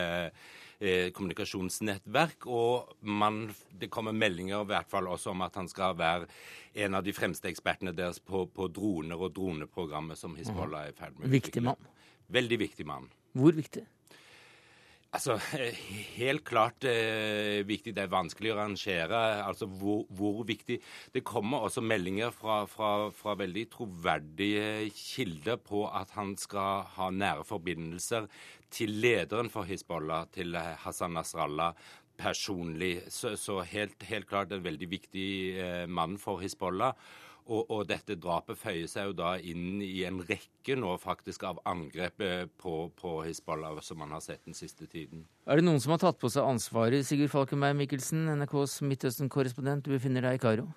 [0.80, 2.48] eh, kommunikasjonsnettverk.
[2.48, 6.28] Og man, det kommer meldinger i hvert fall også om at han skal være
[6.86, 11.00] en av de fremste ekspertene deres på, på droner og droneprogrammet som Hizbollah er i
[11.00, 11.32] ferd med.
[11.34, 11.90] Viktig mann.
[12.32, 13.10] Veldig viktig mann.
[13.36, 13.84] Hvor viktig?
[15.12, 15.36] Altså,
[16.22, 17.94] Helt klart eh, viktig.
[17.98, 20.78] Det er vanskelig å rangere altså hvor, hvor, viktig.
[21.12, 27.10] Det kommer også meldinger fra, fra, fra, veldig troverdige kilder på at han skal ha
[27.12, 28.30] nære forbindelser
[28.72, 31.76] til lederen for Hizbollah, til Hassan Nasrallah,
[32.16, 33.02] personlig.
[33.12, 36.96] Så, så helt, helt, klart en veldig viktig eh, mann for Hizbollah.
[37.52, 41.60] Og, og, dette drapet føyer seg jo da inn i en rekke nå faktisk av
[41.68, 42.24] angrep
[42.62, 45.26] på, på Hizbollah som man har sett den siste tiden.
[45.44, 49.98] Er det noen som har tatt på seg ansvaret, Sigurd Falkenberg Mikkelsen, NRKs Midtøsten-korrespondent, du
[49.98, 50.70] befinner deg i Kairo?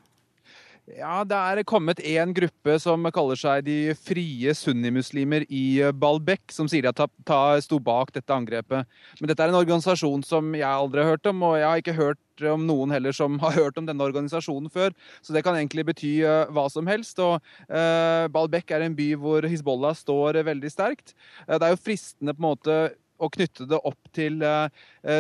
[0.85, 6.69] Ja, Det er kommet én gruppe som kaller seg de frie sunnimuslimer i Baalbek, som
[6.69, 8.85] sier at de sto bak dette angrepet.
[9.17, 11.97] Men dette er en organisasjon som jeg aldri har hørt om, og jeg har ikke
[11.97, 14.93] hørt om noen heller som har hørt om denne organisasjonen før.
[15.25, 17.17] Så det kan egentlig bety uh, hva som helst.
[17.17, 17.39] Og
[17.71, 21.15] uh, Baalbek er en by hvor Hizbollah står uh, veldig sterkt.
[21.49, 22.79] det er jo fristende på en måte
[23.23, 24.67] å knytte det opp til uh,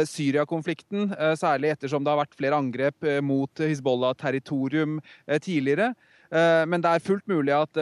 [0.08, 4.98] Syria-konflikten, uh, særlig ettersom det har vært flere angrep mot Hizbollah-territorium
[5.42, 5.92] tidligere.
[6.34, 7.76] Men det er fullt mulig at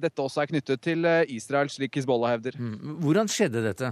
[0.00, 1.04] dette også er knyttet til
[1.34, 2.54] Israel, slik Hizbollah hevder.
[2.56, 2.94] Mm.
[3.02, 3.90] Hvordan skjedde dette?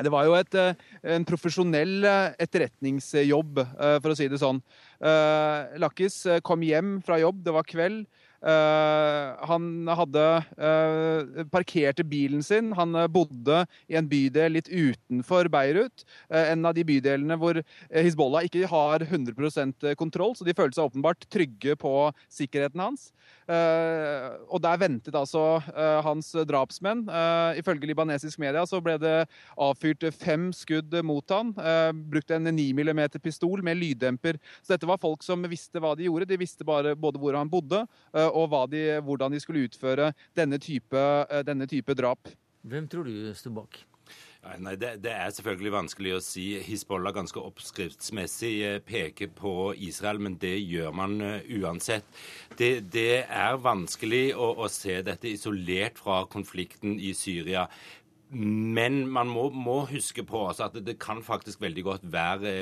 [0.00, 0.56] Det var jo et,
[1.04, 2.06] en profesjonell
[2.40, 3.60] etterretningsjobb,
[4.00, 4.62] for å si det sånn.
[5.82, 8.06] Lakkis kom hjem fra jobb, det var kveld.
[8.40, 9.64] Uh, han
[9.98, 10.22] hadde
[10.56, 12.70] uh, parkerte bilen sin.
[12.76, 16.04] Han uh, bodde i en bydel litt utenfor Beirut.
[16.30, 17.58] en av de bydelene hvor
[17.90, 21.92] Hizbollah ikke har 100% kontroll, så de følte seg åpenbart trygge på
[22.32, 23.10] sikkerheten hans.
[23.50, 25.60] og der ventet altså
[26.04, 27.06] hans drapsmenn.
[27.58, 29.26] ifølge libanesisk media så ble det
[29.56, 31.52] avfyrt fem skudd mot han.
[32.10, 34.38] Brukte en 9 mm pistol med lyddemper.
[34.62, 36.30] Så dette var folk som visste hva de gjorde.
[36.30, 37.84] De visste bare både hvor han bodde
[38.30, 40.96] og de, hvordan de skulle utføre denne type,
[41.30, 42.32] eh, denne type drap.
[42.62, 43.84] Hvem tror du sto bak?
[44.40, 46.44] Nei, det, det, er selvfølgelig vanskelig å si.
[46.64, 49.52] Hizbollah ganske oppskriftsmessig eh, peker på
[49.84, 52.08] Israel, men det gjør man uh, uansett.
[52.56, 57.66] Det, det, er vanskelig å, å, se dette isolert fra konflikten i Syria.
[58.32, 62.52] Men man må, må huske på altså at det kan faktisk veldig godt være,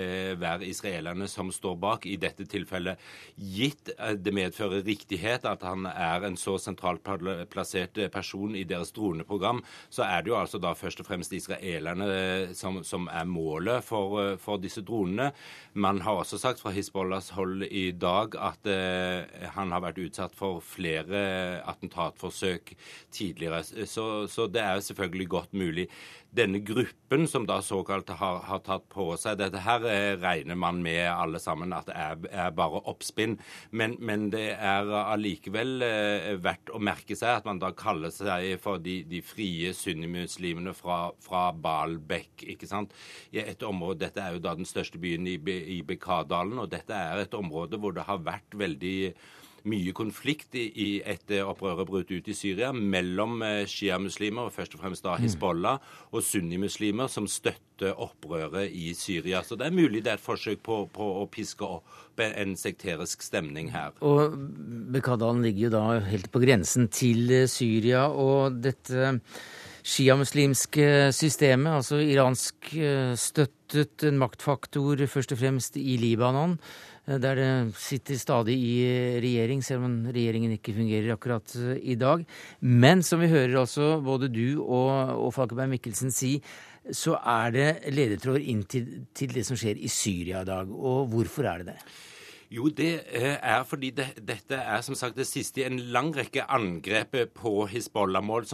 [0.41, 2.97] være, israelerne som står bak i dette tilfellet.
[3.37, 7.05] Gitt eh, det medfører riktighet at han er en så sentralt
[7.53, 9.61] plassert person i deres droneprogram,
[9.93, 13.85] så er det jo altså da først og fremst israelerne eh, som, som er målet
[13.85, 15.31] for, eh, for, disse dronene.
[15.79, 20.35] Man har også sagt fra Hizbollahs hold i dag at eh, han har vært utsatt
[20.39, 22.73] for flere attentatforsøk
[23.13, 23.61] tidligere.
[23.87, 25.89] Så, så det er jo selvfølgelig godt mulig.
[26.29, 30.83] Denne gruppen som da såkalt har, har tatt på seg dette her, eh, regner man
[30.85, 33.39] med alle sammen at er, er bare oppspinn.
[33.71, 38.61] Men, men, det er allikevel eh, verdt å merke seg at man da kaller seg
[38.61, 42.45] for de, de frie sunnimuslimene fra, fra Baalbek.
[42.55, 42.93] ikke sant?
[43.33, 45.39] I et område, Dette er jo da den største byen i,
[45.79, 48.99] i Bekardalen, og dette er et område hvor det har vært veldig
[49.69, 54.77] mye konflikt i, i etter opprøret brøt ut i Syria mellom eh, sjiamuslimer, og først
[54.77, 55.25] og fremst da mm.
[55.25, 55.79] Hizbollah,
[56.13, 59.45] og sunnimuslimer som støtter opprøret i Syria.
[59.47, 63.23] Så det er mulig det er et forsøk på, på å piske opp en sekterisk
[63.23, 63.95] stemning her.
[64.03, 64.35] Og
[64.91, 69.15] Bekadalen ligger jo da helt på grensen til eh, Syria, og dette
[69.89, 76.59] sjiamuslimske systemet, altså iransk eh, støttet en maktfaktor først og fremst i Libanon.
[77.09, 78.75] Eh, der det sitter stadig i
[79.25, 82.27] regjering, selv om regjeringen ikke fungerer akkurat eh, i dag.
[82.61, 86.37] Men som vi hører altså både du og, og Falkeberg Mikkelsen si,
[86.93, 88.87] så er det ledetråder inn til,
[89.17, 90.69] til det som skjer i Syria i dag.
[90.69, 91.81] Og hvorfor er det det?
[92.49, 96.15] Jo, det eh, er fordi det, dette er som sagt det siste i en lang
[96.17, 98.47] rekke angrep på Hizbollah-mål,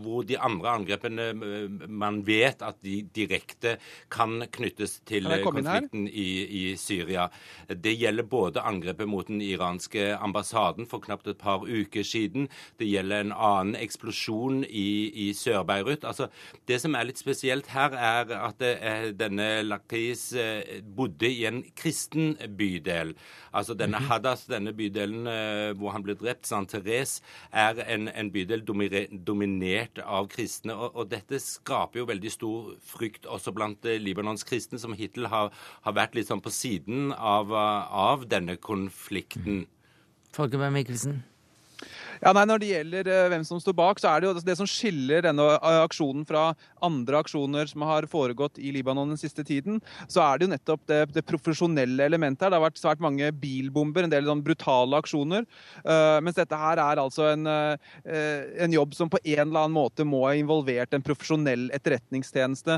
[0.00, 3.74] hvor de andre angrepene eh, man vet at de direkte
[4.08, 6.28] kan knyttes til konflikten i,
[6.62, 7.26] i, Syria.
[7.68, 12.48] Det gjelder både angrepet mot den iranske ambassaden for knapt et par uker siden.
[12.80, 14.88] Det gjelder en annen eksplosjon i,
[15.26, 16.08] i Sør-Beirut.
[16.08, 16.30] Altså,
[16.64, 20.30] det som er litt spesielt her, er at eh, denne Lakis
[20.96, 23.14] bodde i en kristen bydel bydel.
[23.52, 24.08] Altså denne mhm.
[24.08, 29.98] Hadas, denne bydelen eh, hvor han ble drept, San Therese, er en, en bydel dominert
[30.04, 30.74] av kristne.
[30.74, 35.28] Og, og, dette skaper jo veldig stor frykt også blant eh, Libanons kristne, som hittil
[35.30, 35.50] har,
[35.82, 39.66] har vært litt sånn på siden av, av denne konflikten.
[40.34, 41.22] Folkeberg Mikkelsen?
[42.20, 44.56] Ja, nei, Når det gjelder uh, hvem som står bak, så er det jo det
[44.58, 46.50] som skiller denne uh, aksjonen fra
[46.84, 50.82] andre aksjoner som har foregått i Libanon den siste tiden, så er det jo nettopp
[50.90, 52.52] det, det profesjonelle elementet her.
[52.52, 55.46] Det har vært svært mange bilbomber, en del sånn brutale aksjoner.
[55.80, 60.04] Uh, mens dette her er altså en, en, jobb som på en eller annen måte
[60.06, 62.76] må ha involvert en profesjonell etterretningstjeneste.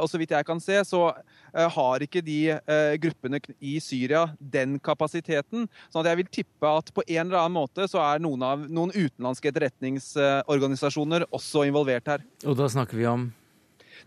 [0.00, 1.10] og så vidt jeg kan se, så
[1.52, 2.56] har ikke de
[3.02, 5.68] gruppene i Syria den kapasiteten.
[5.92, 8.94] sånn jeg vil tippe at på en eller annen måte så er noen av noen
[8.94, 12.24] utenlandske etterretningsorganisasjoner også involvert her.
[12.46, 13.28] Og da snakker vi om?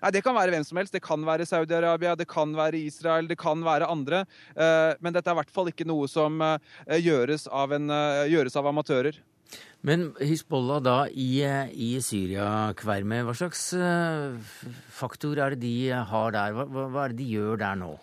[0.01, 0.93] Nei, Det kan være hvem som helst.
[0.95, 4.23] Det kan være Saudi-Arabia, det kan være Israel, det kan være andre.
[4.55, 6.41] Men dette er i hvert fall ikke noe som
[6.89, 7.87] gjøres av, en,
[8.31, 9.19] gjøres av amatører.
[9.85, 13.67] Men Hizbollah da i, i Syria-kvermet, hva slags
[14.95, 16.55] faktor er det de har der?
[16.57, 17.93] Hva, hva er det de gjør der nå?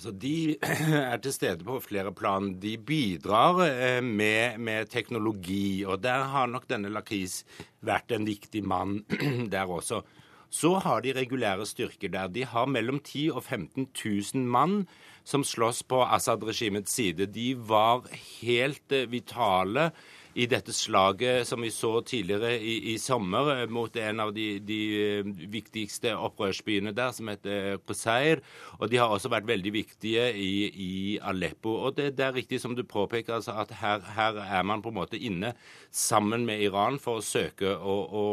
[0.00, 0.56] Altså, De
[1.12, 2.54] er til stede på flere plan.
[2.56, 7.42] De bidrar eh, med, med teknologi, og der har nok denne Lakris
[7.84, 9.02] vært en viktig mann
[9.52, 10.00] der også.
[10.48, 12.32] Så har de regulære styrker der.
[12.32, 14.86] De har mellom 10 000 og 15 000 mann
[15.20, 17.28] som slåss på Assad-regimets side.
[17.28, 18.08] De var
[18.40, 19.90] helt eh, vitale
[20.34, 24.46] i dette slaget som vi så tidligere i, i sommer eh, mot en av de,
[24.62, 28.44] de, eh, viktigste opprørsbyene der, som heter Qusair.
[28.78, 31.74] Og de har også vært veldig viktige i, i Aleppo.
[31.86, 34.92] Og det, det, er riktig som du påpeker, altså at her, her, er man på
[34.92, 35.54] en måte inne
[35.90, 38.24] sammen med Iran for å søke å, å,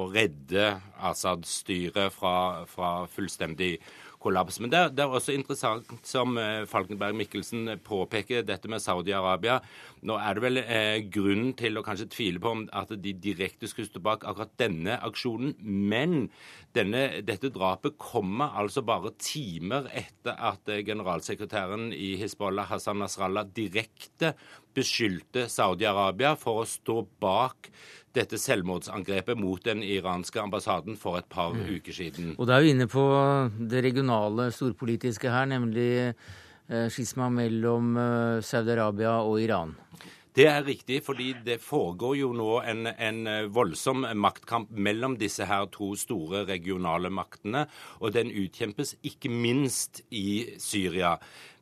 [0.00, 3.76] å redde Assad-styret fra, fra fullstendig
[4.18, 4.60] kollaps.
[4.60, 9.60] Men det, det, er også interessant, som eh, Falkenberg Mikkelsen påpeker, dette med Saudi-Arabia.
[10.06, 13.70] Nå er det vel eh, grunn til å kanskje tvile på om at de direkte
[13.70, 15.54] skulle stå bak akkurat denne aksjonen.
[15.58, 16.28] Men
[16.76, 23.48] denne, dette drapet kommer altså bare timer etter at eh, generalsekretæren i Hizbollah, Hassan Nasrallah,
[23.56, 24.34] direkte
[24.78, 27.70] beskyldte Saudi-Arabia for å stå bak
[28.16, 31.64] dette selvmordsangrepet mot den iranske ambassaden for et par mm.
[31.78, 32.34] uker siden.
[32.38, 33.04] Og da er vi inne på
[33.70, 36.14] det regionale storpolitiske her, nemlig
[36.92, 39.72] skisma mellom eh, Saudi-Arabia og Iran.
[40.38, 43.16] Det er riktig, fordi det foregår jo nå en, en,
[43.50, 47.64] voldsom maktkamp mellom disse her to store regionale maktene,
[47.98, 51.16] og den utkjempes ikke minst i Syria.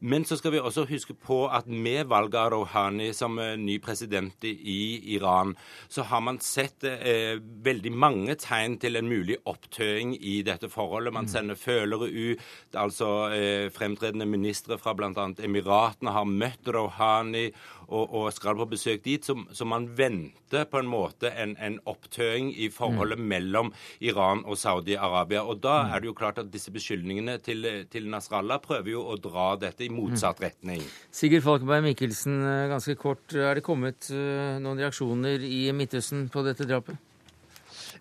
[0.04, 3.78] Men så skal vi også huske på at med valget av Rouhani som eh, ny
[3.80, 5.54] president i Iran,
[5.88, 11.14] så har man sett eh, veldig mange tegn til en mulig opptøing i dette forholdet.
[11.16, 11.32] Man mm.
[11.32, 12.44] sender følere ut.
[12.76, 15.30] Altså eh, fremtredende ministre fra bl.a.
[15.48, 17.48] Emiratene har møtt Rouhani
[17.89, 19.24] og, og, skal på besøk dit.
[19.24, 23.26] Så, så man venter på en måte en, en opptøying i forholdet mm.
[23.32, 25.45] mellom Iran og Saudi-Arabia.
[25.47, 25.95] Og da mm.
[25.95, 29.87] er det jo klart at disse beskyldningene til, til Nasrallah prøver jo å dra dette
[29.87, 30.84] i motsatt retning.
[31.14, 33.26] Sigurd Falkenberg Mikkelsen, eh, ganske kort.
[33.32, 37.05] Er det kommet eh, noen reaksjoner i Midtøsten på dette drapet?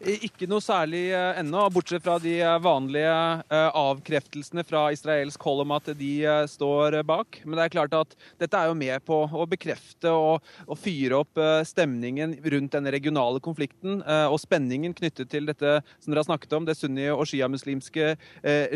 [0.04, 3.12] Ikke noe særlig eh, ennå, bortsett fra de eh, vanlige
[3.48, 6.12] eh, avkreftelsene fra israelsk hold om at de
[6.52, 7.40] står bak.
[7.46, 11.22] Men det er klart at dette er jo med på å bekrefte og, og fyre
[11.22, 16.54] opp stemningen rundt denne regionale konflikten og spenningen knyttet til dette som dere har snakket
[16.58, 18.14] om, det sunni- og sjiamuslimske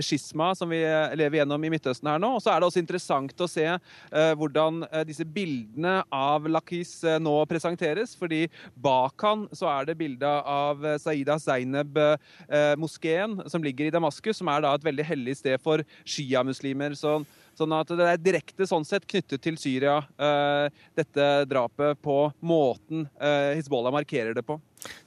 [0.03, 0.81] skisma som vi
[1.19, 2.31] lever gjennom i Midtøsten her nå.
[2.37, 3.65] Og så er det også interessant å se
[4.09, 8.45] hvordan disse bildene av Lakis nå presenteres, fordi
[8.75, 14.63] bak han så er det bilde av Saida Zainab-moskeen, som ligger i Damaskus, som er
[14.63, 16.95] da et veldig hellig sted for sjiamuslimer.
[16.97, 17.19] Så,
[17.57, 20.65] sånn at det er direkte sånn sett knyttet til Syria, uh,
[20.97, 24.59] dette drapet, på måten uh, Hizbollah markerer det på.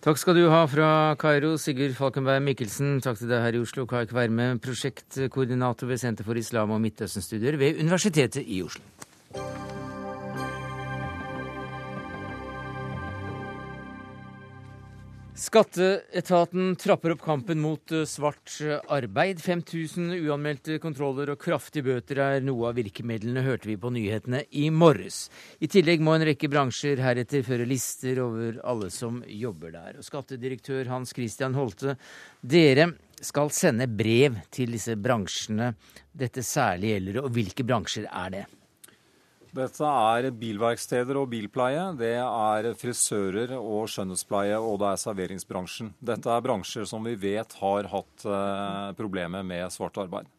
[0.05, 0.89] Takk skal du ha fra
[1.21, 2.99] Kairo, Sigurd Falkenberg Mikkelsen.
[3.05, 7.57] Takk til deg her i Oslo, Kai Kverme, prosjektkoordinator ved Senter for islam og Midtøsten-studier
[7.61, 8.85] ved Universitetet i Oslo.
[15.33, 19.41] Skatteetaten trapper opp kampen mot eh, svart eh, arbeid.
[19.41, 24.67] 5000 uanmeldte kontroller og kraftige bøter er noe av virkemidlene, hørte vi på nyhetene i
[24.69, 25.25] morges.
[25.65, 29.97] I tillegg må en rekke bransjer heretter føre lister over alle som jobber der.
[29.97, 31.97] Og Skattedirektør Hans Christian Holte,
[32.45, 32.91] dere
[33.25, 35.73] skal sende brev til disse bransjene
[36.13, 38.49] dette særlig gjelder, og hvilke bransjer er det?
[39.53, 41.91] Dette er bilverksteder og bilpleie.
[42.01, 45.91] Det er frisører og skjønnhetspleie, og det er serveringsbransjen.
[46.01, 50.31] Dette er bransjer som vi vet har hatt eh, problemer med svart arbeid.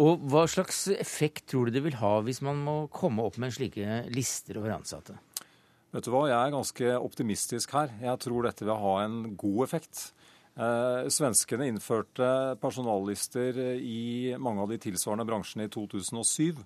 [0.00, 3.52] Og Hva slags effekt tror du det vil ha hvis man må komme opp med
[3.52, 5.18] slike lister over ansatte?
[5.92, 7.92] Vet du hva, Jeg er ganske optimistisk her.
[8.00, 10.00] Jeg tror dette vil ha en god effekt.
[10.56, 16.64] Eh, svenskene innførte personallister i mange av de tilsvarende bransjene i 2007.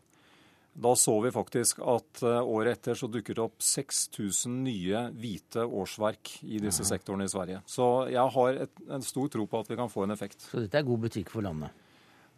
[0.73, 5.65] Da så vi faktisk at eh, året etter så dukket det opp 6000 nye hvite
[5.67, 7.63] årsverk i disse sektorene i Sverige.
[7.67, 10.47] Så jeg har et, en stor tro på at vi kan få en effekt.
[10.47, 11.75] Så dette er god butikk for landet?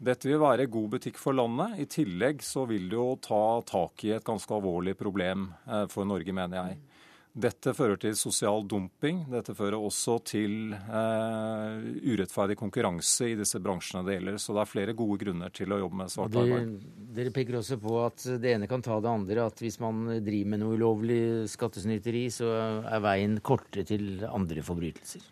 [0.02, 1.76] Dette vil være god butikk for landet.
[1.84, 6.08] I tillegg så vil det jo ta tak i et ganske alvorlig problem eh, for
[6.08, 6.80] Norge, mener jeg.
[7.32, 9.22] Dette fører til sosial dumping.
[9.32, 14.36] Dette fører også til eh, urettferdig konkurranse i disse bransjene det gjelder.
[14.42, 16.74] Så det er flere gode grunner til å jobbe med svart arbeid.
[17.16, 19.46] Dere peker også på at det ene kan ta det andre.
[19.48, 21.22] At hvis man driver med noe ulovlig
[21.52, 22.52] skattesnyteri, så
[22.84, 25.24] er veien kortere til andre forbrytelser.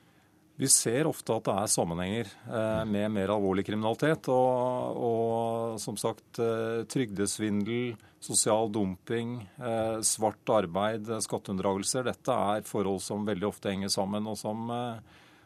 [0.61, 4.29] Vi ser ofte at det er sammenhenger eh, med mer alvorlig kriminalitet.
[4.29, 12.05] Og, og som sagt eh, trygdesvindel, sosial dumping, eh, svart arbeid, skatteunndragelser.
[12.11, 14.69] Dette er forhold som veldig ofte henger sammen, og som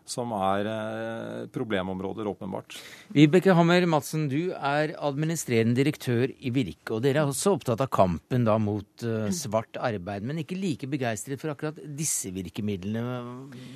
[0.04, 2.76] som er eh, problemområder, åpenbart.
[3.14, 6.96] Vibeke Hammer Madsen, du er administrerende direktør i Virke.
[6.96, 10.88] Og dere er også opptatt av kampen da mot uh, svart arbeid, men ikke like
[10.90, 13.02] begeistret for akkurat disse virkemidlene.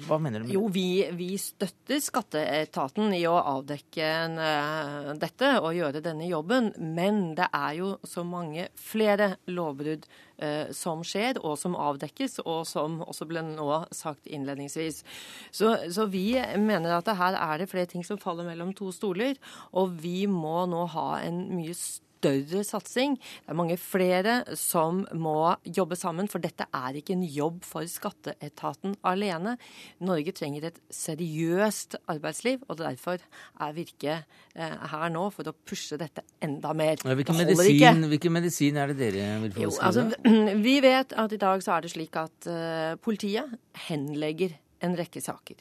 [0.06, 0.52] Hva mener du?
[0.52, 7.32] Jo, vi, vi støtter skatteetaten i å avdekke uh, dette og gjøre denne jobben, men
[7.38, 10.27] det er jo så mange flere lovbrudd Eh,
[10.74, 15.02] som skjer, og som avdekkes, og som også ble nå sagt innledningsvis.
[15.50, 19.34] Så, så vi mener at her er det flere ting som faller mellom to stoler,
[19.74, 23.16] og vi må nå ha en mye større større satsing.
[23.18, 27.86] Det er mange flere som må jobbe sammen, for dette er ikke en jobb for
[27.88, 29.56] skatteetaten alene.
[30.04, 35.98] Norge trenger et seriøst arbeidsliv, og derfor er Virke eh, her nå for å pushe
[36.00, 37.00] dette enda mer.
[37.02, 39.90] Hvilken medisin, hvilken medisin, er det dere vil få skrive?
[39.90, 43.58] Altså, vi vet at i dag så er det slik at uh, politiet
[43.88, 45.58] henlegger en rekke saker.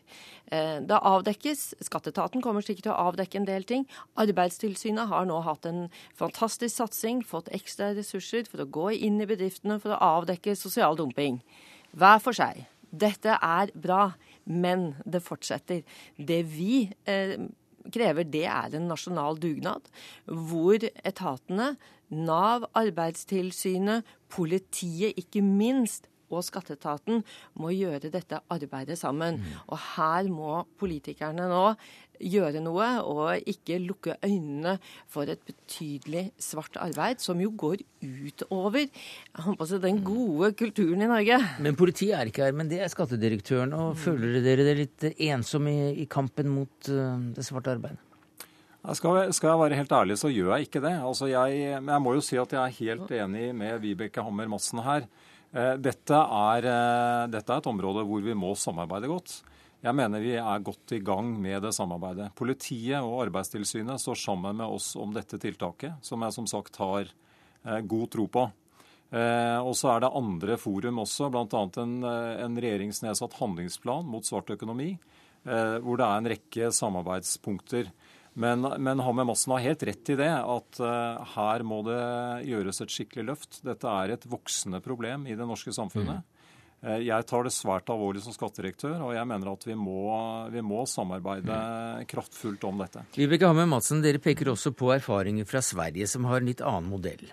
[0.49, 3.85] Da det avdekkes, Skatteetaten kommer sikkert til å avdekke en del ting.
[4.19, 5.87] Arbeidstilsynet har nå hatt en
[6.17, 10.97] fantastisk satsing, fått ekstra ressurser for å gå inn i bedriftene for å avdekke sosial
[10.99, 11.41] dumping.
[11.97, 12.65] Hver for seg.
[12.87, 14.13] Dette er bra,
[14.47, 15.83] men det fortsetter.
[16.15, 17.35] Det vi eh,
[17.93, 19.87] krever, det er en nasjonal dugnad,
[20.25, 21.75] hvor etatene,
[22.07, 27.23] Nav, Arbeidstilsynet, politiet ikke minst, og skatteetaten
[27.59, 29.39] må gjøre dette arbeidet sammen.
[29.39, 29.55] Mm.
[29.71, 31.63] Og her må politikerne nå
[32.17, 34.77] gjøre noe, og ikke lukke øynene
[35.09, 38.87] for et betydelig svart arbeid, som jo går utover
[39.83, 41.39] den gode kulturen i Norge.
[41.63, 43.75] Men politiet er ikke her, men det er skattedirektøren.
[43.77, 44.01] Og mm.
[44.01, 48.01] føler dere dere litt ensomme i, i, kampen mot uh, det svarte arbeidet?
[48.95, 50.93] Skal, skal, jeg være helt ærlig, så gjør jeg ikke det.
[51.03, 54.47] Altså jeg, men jeg må jo si at jeg er helt enig med Vibeke Hammer
[54.47, 55.09] Madsen her.
[55.55, 59.41] Eh, dette er, eh, dette er, et område hvor vi må samarbeide godt.
[59.85, 62.33] Jeg mener vi er godt i gang med det samarbeidet.
[62.35, 67.07] Politiet og Arbeidstilsynet står sammen med oss om dette tiltaket, som jeg som sagt har
[67.07, 68.49] eh, god tro på.
[69.07, 71.61] Og så er det andre forum også, bl.a.
[71.79, 74.89] En, en regjeringsnedsatt handlingsplan mot svart økonomi,
[75.45, 77.87] hvor det er en rekke samarbeidspunkter.
[78.37, 82.01] Men, men Hammer Massen har helt rett i det, at uh, her må det
[82.45, 83.61] gjøres et skikkelig løft.
[83.65, 86.21] Dette er et voksende problem i det norske samfunnet.
[86.21, 86.36] Mm.
[86.85, 89.97] Uh, jeg tar det svært alvorlig som skattedirektør, og jeg mener at vi må,
[90.53, 92.05] vi må samarbeide mm.
[92.11, 93.07] kraftfullt om dette.
[93.17, 96.89] Vibeke Hammer Madsen, dere peker også på erfaringer fra Sverige, som har en litt annen
[96.93, 97.27] modell.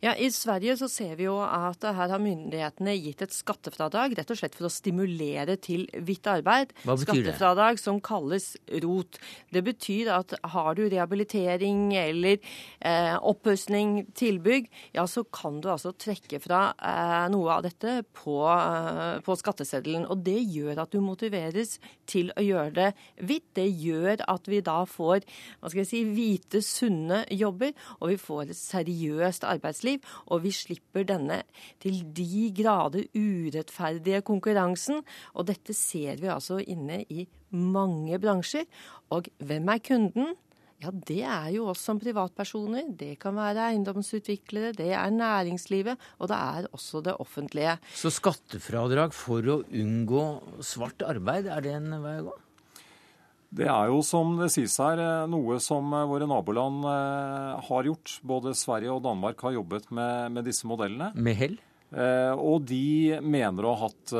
[0.00, 4.30] Ja, I Sverige så ser vi jo at her har myndighetene gitt et skattefradrag rett
[4.30, 6.70] og slett for å stimulere til hvitt arbeid.
[6.84, 7.32] Hva betyr det?
[7.32, 8.52] Skattefradrag som kalles
[8.84, 9.18] ROT.
[9.50, 15.90] Det betyr at har du rehabilitering eller eh, oppussing, tilbygg, ja så kan du altså
[15.98, 18.77] trekke fra eh, noe av dette på, eh,
[19.24, 20.06] på skatteseddelen.
[20.10, 21.76] Og det gjør at du motiveres
[22.08, 22.88] til å gjøre det
[23.20, 23.48] hvitt.
[23.58, 25.24] Det gjør at vi da får
[25.58, 30.52] hva skal jeg si, hvite, sunne jobber, og vi får et seriøst arbeidsliv, og vi
[30.54, 31.42] slipper denne
[31.82, 35.02] til de grader urettferdige konkurransen.
[35.34, 38.68] Og dette ser vi altså inne i mange bransjer.
[39.14, 40.36] Og hvem er kunden?
[40.78, 42.92] Ja, det er jo oss som privatpersoner.
[42.98, 47.78] Det kan være eiendomsutviklere, det er næringslivet, og det er også det offentlige.
[47.98, 50.26] Så skattefradrag for å unngå
[50.62, 52.36] svart arbeid, er det en vei å gå?
[53.58, 55.00] Det er jo som det sies her,
[55.32, 58.18] noe som eh, våre naboland eh, har gjort.
[58.28, 61.14] Både Sverige og Danmark har jobbet med, med disse modellene.
[61.16, 61.56] Med hell?
[61.88, 64.12] Og de mener å ha hatt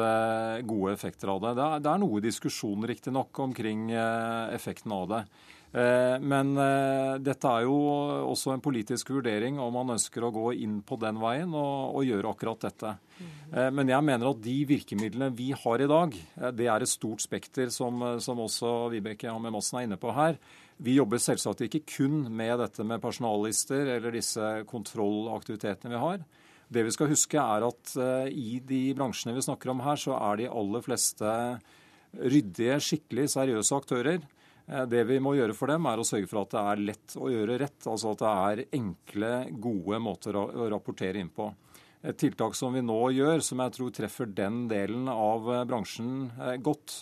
[0.65, 1.51] gode effekter av det.
[1.59, 5.21] Det er, det er noe diskusjon riktignok omkring effekten av det.
[5.69, 7.75] Eh, men eh, dette er jo
[8.31, 12.07] også en politisk vurdering om man ønsker å gå inn på den veien og, og
[12.09, 12.95] gjøre akkurat dette.
[13.53, 16.17] Eh, men jeg mener at de virkemidlene vi har i dag,
[16.57, 20.41] det er et stort spekter, som, som også Vibeke Hammer Madsen er inne på her.
[20.81, 26.23] Vi jobber selvsagt ikke kun med dette med personallister eller disse kontrollaktivitetene vi har.
[26.69, 27.93] Det vi skal huske er at
[28.29, 31.31] i de bransjene vi snakker om her, så er de aller fleste
[32.13, 34.21] ryddige, skikkelig seriøse aktører
[34.69, 37.17] Eh, det vi må gjøre for dem, er å sørge for at det er lett
[37.17, 37.81] å gjøre rett.
[37.89, 39.33] Altså at det er enkle,
[39.65, 41.51] gode måter å rapportere inn på.
[42.05, 46.29] Et tiltak som vi nå gjør, som jeg tror treffer den delen av eh, bransjen
[46.37, 47.01] eh, godt,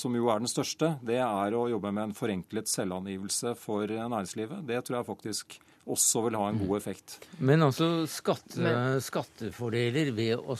[0.00, 4.62] som jo er den største, det er å jobbe med en forenklet selvangivelse for næringslivet.
[4.68, 7.18] Det tror jeg faktisk også vil ha en god effekt.
[7.38, 8.72] Men altså skatte,
[9.04, 10.56] skattefordeler ved å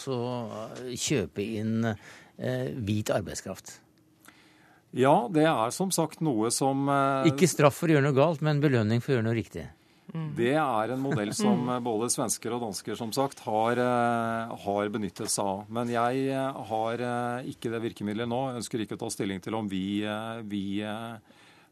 [0.93, 3.79] kjøpe inn eh, hvit arbeidskraft?
[4.97, 8.45] Ja, det er som sagt noe som eh, Ikke straff for å gjøre noe galt,
[8.45, 9.67] men belønning for å gjøre noe riktig.
[10.15, 14.93] Det er en modell som eh, både svensker og dansker som sagt har, eh, har
[14.95, 15.65] benyttet seg av.
[15.73, 18.41] Men jeg eh, har eh, ikke det virkemidlet nå.
[18.51, 20.05] Jeg ønsker ikke å ta stilling til om vi,
[20.47, 20.65] vi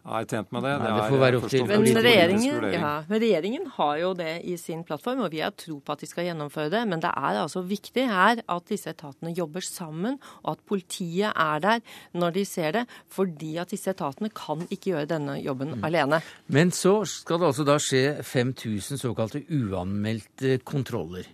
[0.05, 0.73] er tjent med det.
[0.81, 4.11] Nei, det er, får være eh, opp til- Men regjeringen, ja, men regjeringen har jo
[4.15, 6.83] det i sin plattform, og vi har tro på at de skal gjennomføre det.
[6.89, 11.59] Men det er altså viktig her at disse etatene jobber sammen, og at politiet er
[11.61, 11.81] der
[12.13, 12.87] når de ser det.
[13.09, 15.85] Fordi at disse etatene kan ikke gjøre denne jobben Mm.
[15.85, 16.23] alene.
[16.49, 21.25] Men så skal det altså da skje 5000 såkalte uanmeldte kontroller.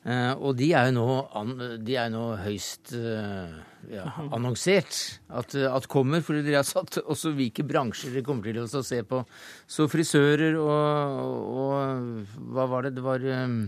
[0.00, 1.50] Eh, og de er jo nå, an,
[1.84, 3.50] de er nå høyst eh,
[3.92, 4.96] ja, annonsert
[5.28, 9.02] at, at kommer, fordi dere har satt også hvilke bransjer dere kommer til å se
[9.04, 9.20] på.
[9.68, 12.94] Så frisører og, og hva var det?
[12.96, 13.58] Det var um,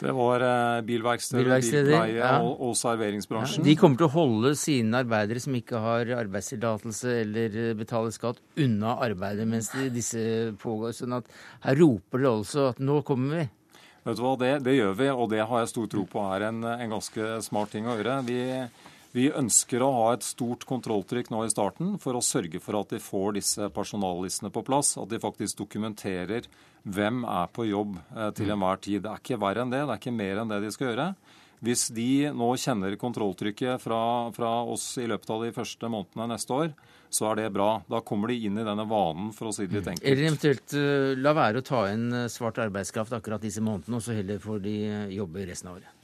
[0.00, 0.44] Det var
[0.88, 2.32] bilverksteder, Bilverksteder, bilpleie ja.
[2.42, 3.66] og, og serveringsbransjen.
[3.66, 8.96] De kommer til å holde sine arbeidere som ikke har arbeidstillatelse eller betaler skatt, unna
[9.06, 10.26] arbeidet mens de, disse
[10.58, 10.98] pågår.
[10.98, 11.30] Sånn at
[11.68, 13.46] her roper det altså at nå kommer vi.
[14.08, 16.46] Vet du hva, det, det gjør vi, og det har jeg stor tro på er
[16.46, 18.14] en, en ganske smart ting å gjøre.
[18.24, 18.38] Vi,
[19.12, 22.94] vi ønsker å ha et stort kontrolltrykk nå i starten for å sørge for at
[22.94, 24.94] de får disse personallistene på plass.
[24.96, 26.48] At de faktisk dokumenterer
[26.88, 29.02] hvem er på jobb eh, til enhver tid.
[29.04, 31.08] Det er ikke verre enn det, det er ikke mer enn det de skal gjøre.
[31.68, 34.00] Hvis de nå kjenner kontrolltrykket fra,
[34.32, 36.72] fra oss i løpet av de første månedene neste år,
[37.10, 37.70] så er det bra.
[37.88, 40.08] Da kommer de inn i denne vanen, for å si det litt enkelt.
[40.08, 44.04] Eller eventuelt uh, la være å ta inn eh, svart arbeidskraft akkurat disse månedene, og
[44.04, 45.94] så heller får de eh, jobbe resten av året.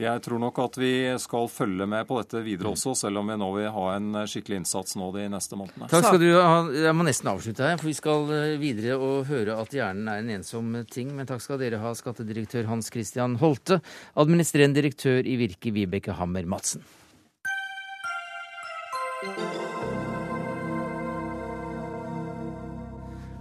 [0.00, 3.36] Jeg tror nok at vi skal følge med på dette videre også, selv om vi
[3.40, 5.90] nå vil ha en skikkelig innsats nå de neste månedene.
[5.90, 6.54] Takk skal du ha.
[6.86, 8.30] Jeg må nesten avslutte her, for vi skal
[8.62, 11.10] videre og høre at hjernen er en ensom ting.
[11.18, 13.82] Men takk skal dere ha, skattedirektør Hans Christian Holte,
[14.14, 16.86] administrerende direktør i Virke, Vibeke Hammer Madsen.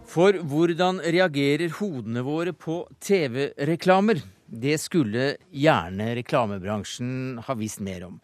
[0.10, 4.24] For hvordan reagerer hodene våre på TV-reklamer?
[4.50, 8.16] Det skulle gjerne reklamebransjen ha visst mer om.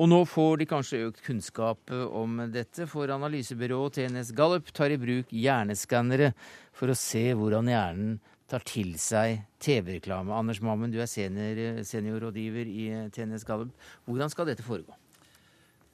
[0.00, 5.00] Og nå får de kanskje økt kunnskap om dette, for analysebyrået TNS Gallup tar i
[5.02, 6.32] bruk hjerneskannere
[6.72, 8.18] for å se hvordan hjernen
[8.48, 10.32] tar til seg TV-reklame.
[10.32, 13.76] Anders Mammen, du er senior, seniorrådgiver i TNS Gallup.
[14.08, 14.96] Hvordan skal dette foregå?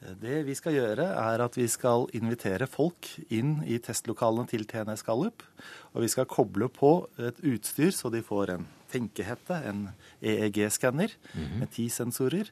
[0.01, 5.05] Det vi skal gjøre, er at vi skal invitere folk inn i testlokalene til TNS
[5.05, 5.45] Gallup.
[5.93, 9.91] Og vi skal koble på et utstyr, så de får en tenkehette, en
[10.25, 11.13] EEG-skanner
[11.61, 12.49] med ti sensorer.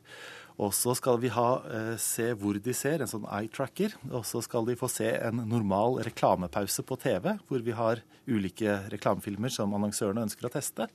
[0.58, 3.94] Og så skal vi ha, eh, se hvor de ser, en sånn eye tracker.
[4.10, 8.90] Og så skal de få se en normal reklamepause på TV, hvor vi har ulike
[8.92, 10.88] reklamefilmer som annonsørene ønsker å teste.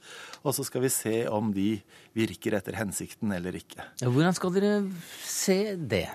[0.43, 1.77] Og så skal vi se om de
[2.13, 3.87] virker etter hensikten eller ikke.
[4.03, 4.73] Hvordan skal dere
[5.23, 6.09] se det?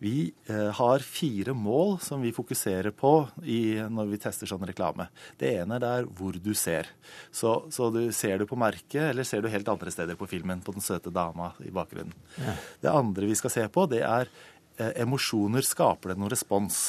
[0.00, 3.12] Vi eh, har fire mål som vi fokuserer på
[3.44, 5.10] i, når vi tester sånn reklame.
[5.36, 6.88] Det ene det er hvor du ser.
[7.28, 10.62] Så, så du ser du på merket, eller ser du helt andre steder på filmen,
[10.64, 12.16] på den søte dama i bakgrunnen.
[12.40, 12.56] Ja.
[12.80, 14.32] Det andre vi skal se på, det er
[14.80, 15.68] eh, emosjoner.
[15.68, 16.80] Skaper det noen respons?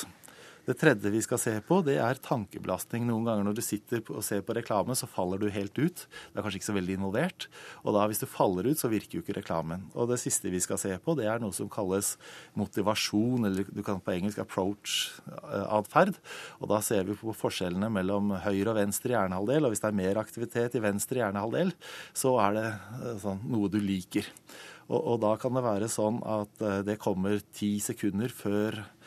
[0.61, 3.07] Det tredje vi skal se på, det er tankebelastning.
[3.09, 6.03] Noen ganger når du sitter og ser på reklame, så faller du helt ut.
[6.05, 7.47] Du er kanskje ikke så veldig involvert.
[7.81, 9.87] Og da hvis du faller ut, så virker jo ikke reklamen.
[9.95, 12.13] Og det siste vi skal se på, det er noe som kalles
[12.59, 16.21] motivasjon, eller du kan på engelsk approach-atferd.
[16.61, 19.65] Og da ser vi på forskjellene mellom høyre og venstre hjernehalvdel.
[19.65, 21.73] Og hvis det er mer aktivitet i venstre hjernehalvdel,
[22.13, 24.29] så er det eh, sånn, noe du liker.
[24.91, 28.97] Og, og da kan det være sånn at eh, det kommer ti sekunder før eh,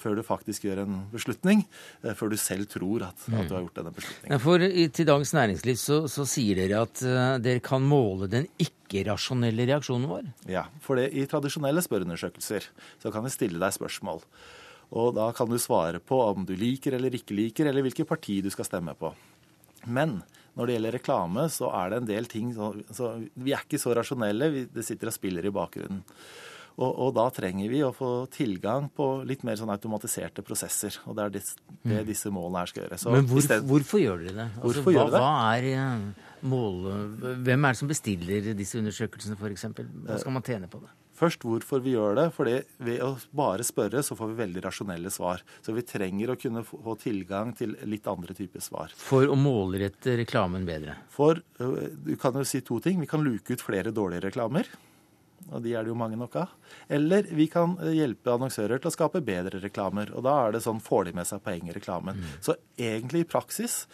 [0.00, 1.64] før du faktisk gjør en beslutning,
[2.04, 4.32] eh, før du selv tror at, at du har gjort denne beslutningen.
[4.32, 8.30] Ja, for i, Til Dagens Næringsliv så, så sier dere at uh, dere kan måle
[8.32, 10.32] den ikke-rasjonelle reaksjonen vår.
[10.50, 12.70] Ja, for det, i tradisjonelle spørreundersøkelser
[13.02, 14.24] så kan vi stille deg spørsmål.
[14.90, 18.40] Og da kan du svare på om du liker eller ikke liker, eller hvilket parti
[18.42, 19.12] du skal stemme på.
[19.86, 20.18] Men
[20.58, 23.80] når det gjelder reklame, så er det en del ting så, så Vi er ikke
[23.80, 24.50] så rasjonelle.
[24.52, 26.02] Vi, det sitter og spiller i bakgrunnen.
[26.80, 30.96] Og, og da trenger vi å få tilgang på litt mer sånn automatiserte prosesser.
[31.06, 31.42] Og det er det,
[31.84, 32.06] det Mm.
[32.08, 32.98] disse målene her skal gjøre.
[32.98, 34.48] Så Men hvor, stedet- hvorfor gjør dere det?
[34.62, 35.20] Altså, hva, gjør det?
[35.20, 37.20] hva er eh, målet?
[37.44, 39.64] Hvem er det som bestiller disse undersøkelsene, f.eks.?
[40.08, 40.88] Hva skal man tjene på det?
[41.20, 42.32] Først hvorfor vi gjør det.
[42.32, 45.42] fordi ved å bare spørre, så får vi veldig rasjonelle svar.
[45.60, 48.88] Så vi trenger å kunne få tilgang til litt andre typer svar.
[48.96, 50.96] For å målrette reklamen bedre.
[51.12, 53.00] For øh, du kan jo si to ting.
[53.00, 54.64] Vi kan luke ut flere dårlige reklamer.
[55.50, 56.54] Og de er det jo mange nok av.
[56.90, 60.12] Eller vi kan eh, hjelpe annonsører til å skape bedre reklamer.
[60.14, 62.18] Og da er det sånn får de med seg poeng i reklamen.
[62.20, 62.36] Mm.
[62.44, 63.84] Så egentlig i praksis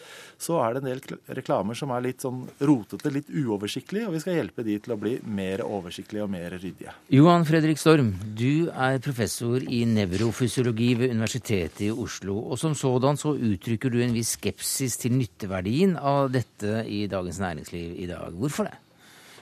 [0.41, 1.01] så er det en del
[1.39, 4.99] reklamer som er litt sånn rotete, litt uoversiktlige, og vi skal hjelpe de til å
[5.01, 6.93] bli mer oversiktlige og mer ryddige.
[7.13, 12.39] Johan Fredrik Storm, du er professor i nevrofysiologi ved Universitetet i Oslo.
[12.51, 17.41] Og som sådan så uttrykker du en viss skepsis til nytteverdien av dette i Dagens
[17.41, 18.35] Næringsliv i dag.
[18.37, 18.77] Hvorfor det?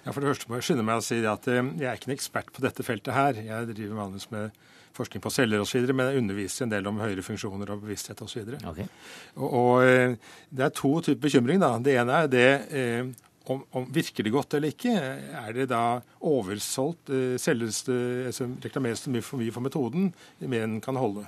[0.05, 2.11] Ja, For det første må jeg skynde meg å si at eh, jeg er ikke
[2.11, 3.39] en ekspert på dette feltet her.
[3.41, 4.59] Jeg driver vanligvis med
[4.95, 8.53] forskning på celler osv., men jeg underviser en del om høyere funksjoner og bevissthet osv.
[8.69, 8.85] Okay.
[9.33, 10.13] Og, og eh,
[10.53, 11.59] det er to typer bekymring.
[11.63, 11.73] da.
[11.81, 13.01] Det ene er det eh,
[13.49, 14.93] om, om, Virker det godt eller ikke?
[15.41, 15.81] Er det da
[16.25, 17.11] oversolgt?
[17.41, 17.99] Selges det,
[18.29, 20.11] altså, reklameres det mye for mye for metoden
[20.45, 21.25] mer enn kan holde?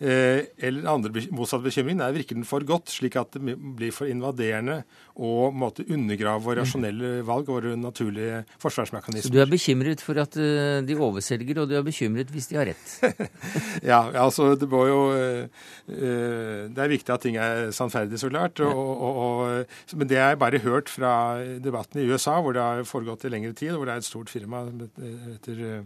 [0.00, 4.08] Eh, eller andre motsatte bekymringen er virker den for godt, slik at det blir for
[4.08, 4.78] invaderende
[5.20, 9.28] og måtte undergrave våre rasjonelle valg og våre naturlige forsvarsmekanismer.
[9.28, 12.56] Så du er bekymret for at eh, de overselger, og du er bekymret hvis de
[12.56, 12.96] har rett?
[13.92, 18.64] ja, altså det må jo eh, Det er viktig at ting er sannferdig, så klart.
[18.64, 21.12] Og, og, og, men det har jeg bare hørt fra
[21.60, 24.08] debatten i USA, hvor det har foregått i lengre tid, og hvor det er et
[24.08, 24.64] stort firma
[25.36, 25.84] etter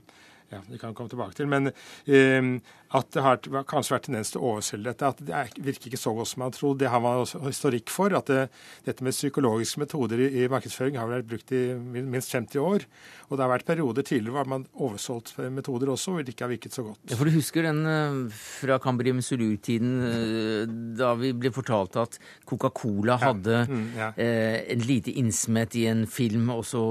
[0.54, 1.48] ja, det kan vi komme tilbake til.
[1.50, 1.70] Men
[2.06, 2.50] eh,
[2.94, 5.08] at det har kanskje vært tendens til å overselge dette.
[5.08, 6.76] At det er, virker ikke så godt som man tror.
[6.78, 8.14] Det har man også historikk for.
[8.14, 8.44] At det,
[8.86, 12.86] dette med psykologiske metoder i, i, markedsføring har vært brukt i minst 50 år.
[13.28, 16.52] Og det har vært perioder tidligere hvor man oversolgt metoder også, hvor det ikke har
[16.52, 17.00] virket så godt.
[17.10, 22.20] Ja, For du husker den eh, fra Cambrium Solur-tiden eh, da vi ble fortalt at
[22.46, 24.10] Coca-Cola hadde ja, mm, ja.
[24.20, 26.84] eh, en lite innsmett i en film også,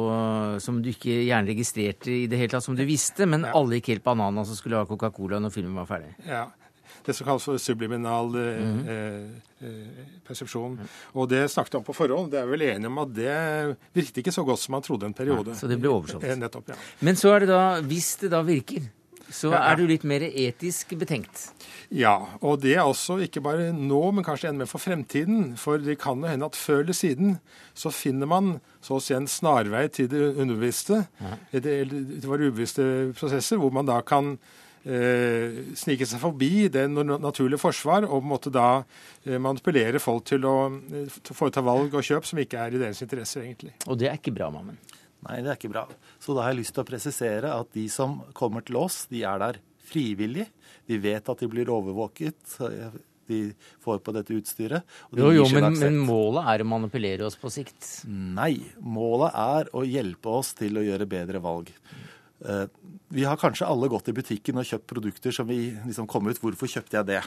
[0.64, 3.94] som du ikke gjerne registrerte i det hele tatt, som du visste, men alle gikk
[3.94, 5.93] helt bananas og skulle ha Coca-Cola når filmen var ferdig.
[6.28, 6.46] Ja.
[7.04, 8.86] Det som kalles for subliminal mm
[9.64, 10.78] eh, persepsjon.
[10.80, 10.90] Mm.
[11.20, 12.32] Og det snakket om på forhånd.
[12.34, 13.38] Det er vel enige om at det
[13.96, 15.54] virket ikke så godt som man trodde en periode.
[15.54, 16.28] Ja, så det ble oversolgt.
[16.28, 16.80] Eh, nettopp, ja.
[17.04, 18.90] Men så er det da, hvis det da virker,
[19.34, 21.48] så er du litt mer etisk betenkt?
[21.94, 22.14] Ja,
[22.44, 25.54] og det er også ikke bare nå, men kanskje enda mer for fremtiden.
[25.58, 27.38] For det kan jo hende at før eller siden
[27.74, 31.38] så finner man så å si en snarvei til det underbevisste, ja.
[31.56, 32.86] til våre ubevisste
[33.18, 34.36] prosesser, hvor man da kan
[34.84, 38.84] snike seg forbi det naturlige forsvar og måtte da
[39.24, 40.58] eh, manipulere folk til å,
[40.92, 43.72] eh, foreta valg og kjøp som ikke er i deres interesse, egentlig.
[43.88, 44.78] Og det er ikke bra, Mammen?
[45.24, 45.86] Nei, det er ikke bra.
[46.20, 49.24] Så da har jeg lyst til å presisere at de som kommer til oss, de
[49.24, 50.50] er der frivillig.
[50.90, 52.58] De vet at de blir overvåket.
[53.32, 53.40] De
[53.80, 54.84] får på dette utstyret.
[55.16, 58.04] jo, jo, men, men, målet er å manipulere oss på sikt?
[58.12, 58.58] Nei.
[58.84, 61.72] Målet er å hjelpe oss til å gjøre bedre valg.
[62.44, 62.66] Eh,
[63.14, 66.42] vi har kanskje alle gått i butikken og kjøpt produkter som vi liksom kom ut
[66.42, 67.22] Hvorfor kjøpte jeg det?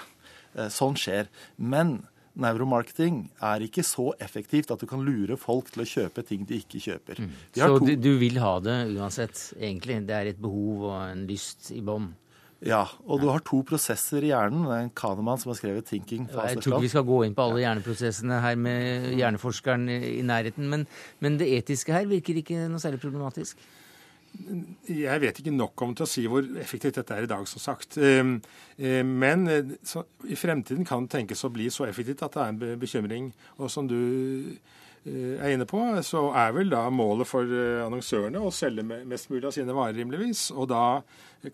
[0.57, 1.31] Eh, sånn skjer.
[1.57, 2.03] Men
[2.37, 6.61] neuromarketing er ikke så effektivt at du kan lure folk til å kjøpe ting de
[6.61, 7.23] ikke kjøper.
[7.25, 7.33] Mm.
[7.57, 7.97] Så to...
[7.97, 10.03] du vil ha det uansett, egentlig?
[10.09, 12.13] Det er et behov og en lyst i bånn?
[12.65, 14.65] Ja, og du har to prosesser i hjernen.
[14.65, 17.19] Det er en Kahneman som har skrevet 'Thinking Fast Jeg tror ikke vi skal gå
[17.27, 20.87] inn på alle hjerneprosessene her med hjerneforskeren i nærheten, men,
[21.21, 23.61] men det etiske her virker ikke noe særlig problematisk?
[24.87, 27.63] Jeg vet ikke nok om til å si hvor effektivt dette er i dag, som
[27.63, 27.99] sagt.
[27.99, 28.39] Ehm,
[28.79, 32.43] eh, men eh, så, i fremtiden kan det tenkes å bli så effektivt at det
[32.43, 33.31] er en bekymring.
[33.59, 37.57] Og som du eh, er inne på, så er vel da målet for
[37.87, 40.49] annonsørene å selge mest mulig av sine varer, rimeligvis.
[40.55, 40.85] Og da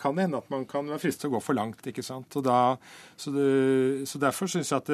[0.00, 1.86] kan det hende at man kan være fristet til å gå for langt.
[1.86, 2.40] ikke sant?
[2.44, 2.76] Da,
[3.16, 3.48] så, det,
[4.10, 4.92] så, derfor syns jeg at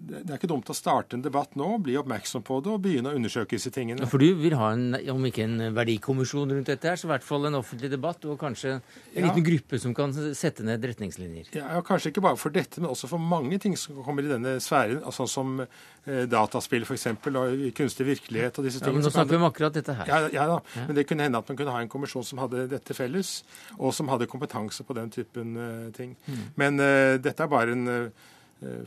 [0.00, 3.12] det er ikke dumt å starte en debatt nå, bli oppmerksom på det og begynne
[3.12, 4.06] å undersøke disse tingene.
[4.10, 7.26] For du vil ha en, om ikke en verdikommisjon rundt dette, her, så i hvert
[7.26, 9.26] fall en offentlig debatt og kanskje en ja.
[9.26, 11.50] liten gruppe som kan sette ned retningslinjer?
[11.58, 14.32] Ja, ja, Kanskje ikke bare for dette, men også for mange ting som kommer i
[14.32, 17.06] denne sfæren, altså som eh, dataspill f.eks.
[17.12, 19.02] og kunstig virkelighet og disse tingene.
[19.02, 20.10] Ja, men Nå snakker vi om akkurat dette her.
[20.10, 22.66] Ja, ja da, men det kunne hende at man kunne ha en kommisjon som hadde
[22.72, 23.40] dette felles,
[23.76, 26.16] og som hadde kompetanse på den typen uh, ting.
[26.26, 26.44] Mm.
[26.60, 28.28] Men uh, dette er bare en Eh,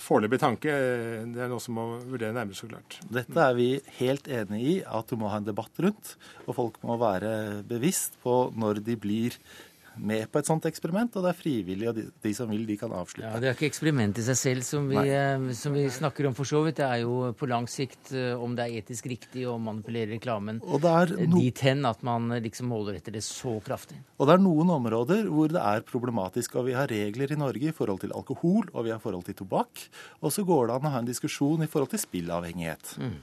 [0.02, 0.70] foreløpig tanke.
[0.70, 3.00] Eh, det er noe som må vurdere nærmere, så klart.
[3.10, 3.70] Dette er vi
[4.00, 6.16] helt enig i at du må ha en debatt rundt.
[6.46, 9.38] Og folk må være bevisst på når de blir
[9.98, 12.78] med på et sånt eksperiment, og det er frivillig, og de, de som vil, de
[12.80, 13.30] kan avslutte.
[13.30, 16.38] Ja, Det er ikke eksperiment i seg selv som vi, eh, som vi, snakker om,
[16.38, 16.80] for så vidt.
[16.82, 20.62] Det er jo på lang sikt eh, om det er etisk riktig å manipulere reklamen
[20.64, 21.38] no...
[21.38, 24.00] dit hen at man eh, liksom måler etter det så kraftig.
[24.18, 27.70] Og det er noen områder hvor det er problematisk, og vi har regler i Norge
[27.70, 29.86] i forhold til alkohol, og vi har forhold til tobakk,
[30.22, 32.98] og så går det an å ha en diskusjon i forhold til spillavhengighet.
[33.02, 33.22] Mm.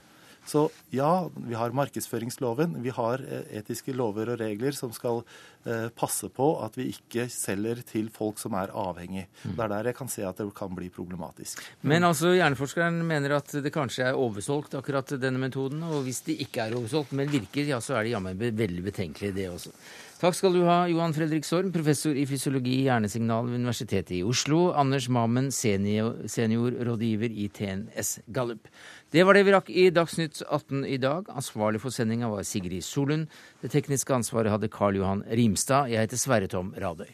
[0.51, 2.75] Så ja, vi har markedsføringsloven.
[2.83, 5.23] Vi har eh, etiske lover og regler som skal
[5.63, 9.29] eh, passe på at vi ikke selger til folk som er avhengig.
[9.45, 9.55] Mm.
[9.55, 11.63] Det er der jeg kan se at det kan bli problematisk.
[11.87, 15.85] Men altså, hjerneforskeren mener at det kanskje er oversolgt, akkurat denne metoden.
[15.87, 19.35] Og hvis det ikke er oversolgt, men virker, ja, så er det jammen veldig betenkelig,
[19.37, 19.75] det også.
[20.21, 24.25] Takk skal du ha, Johan Fredrik Sorm, professor i fysiologi i hjernesignal ved Universitetet i
[24.27, 24.67] Oslo.
[24.77, 28.69] Anders Mammen, senior, seniorrådgiver i TNS Gallup.
[29.11, 31.27] Det var det vi rakk i Dagsnytt 18 i dag.
[31.35, 33.27] Ansvarlig for sendinga var Sigrid Solund.
[33.59, 35.91] Det tekniske ansvaret hadde Karl Johan Rimstad.
[35.91, 37.11] Jeg heter Sverre Tom Radøy.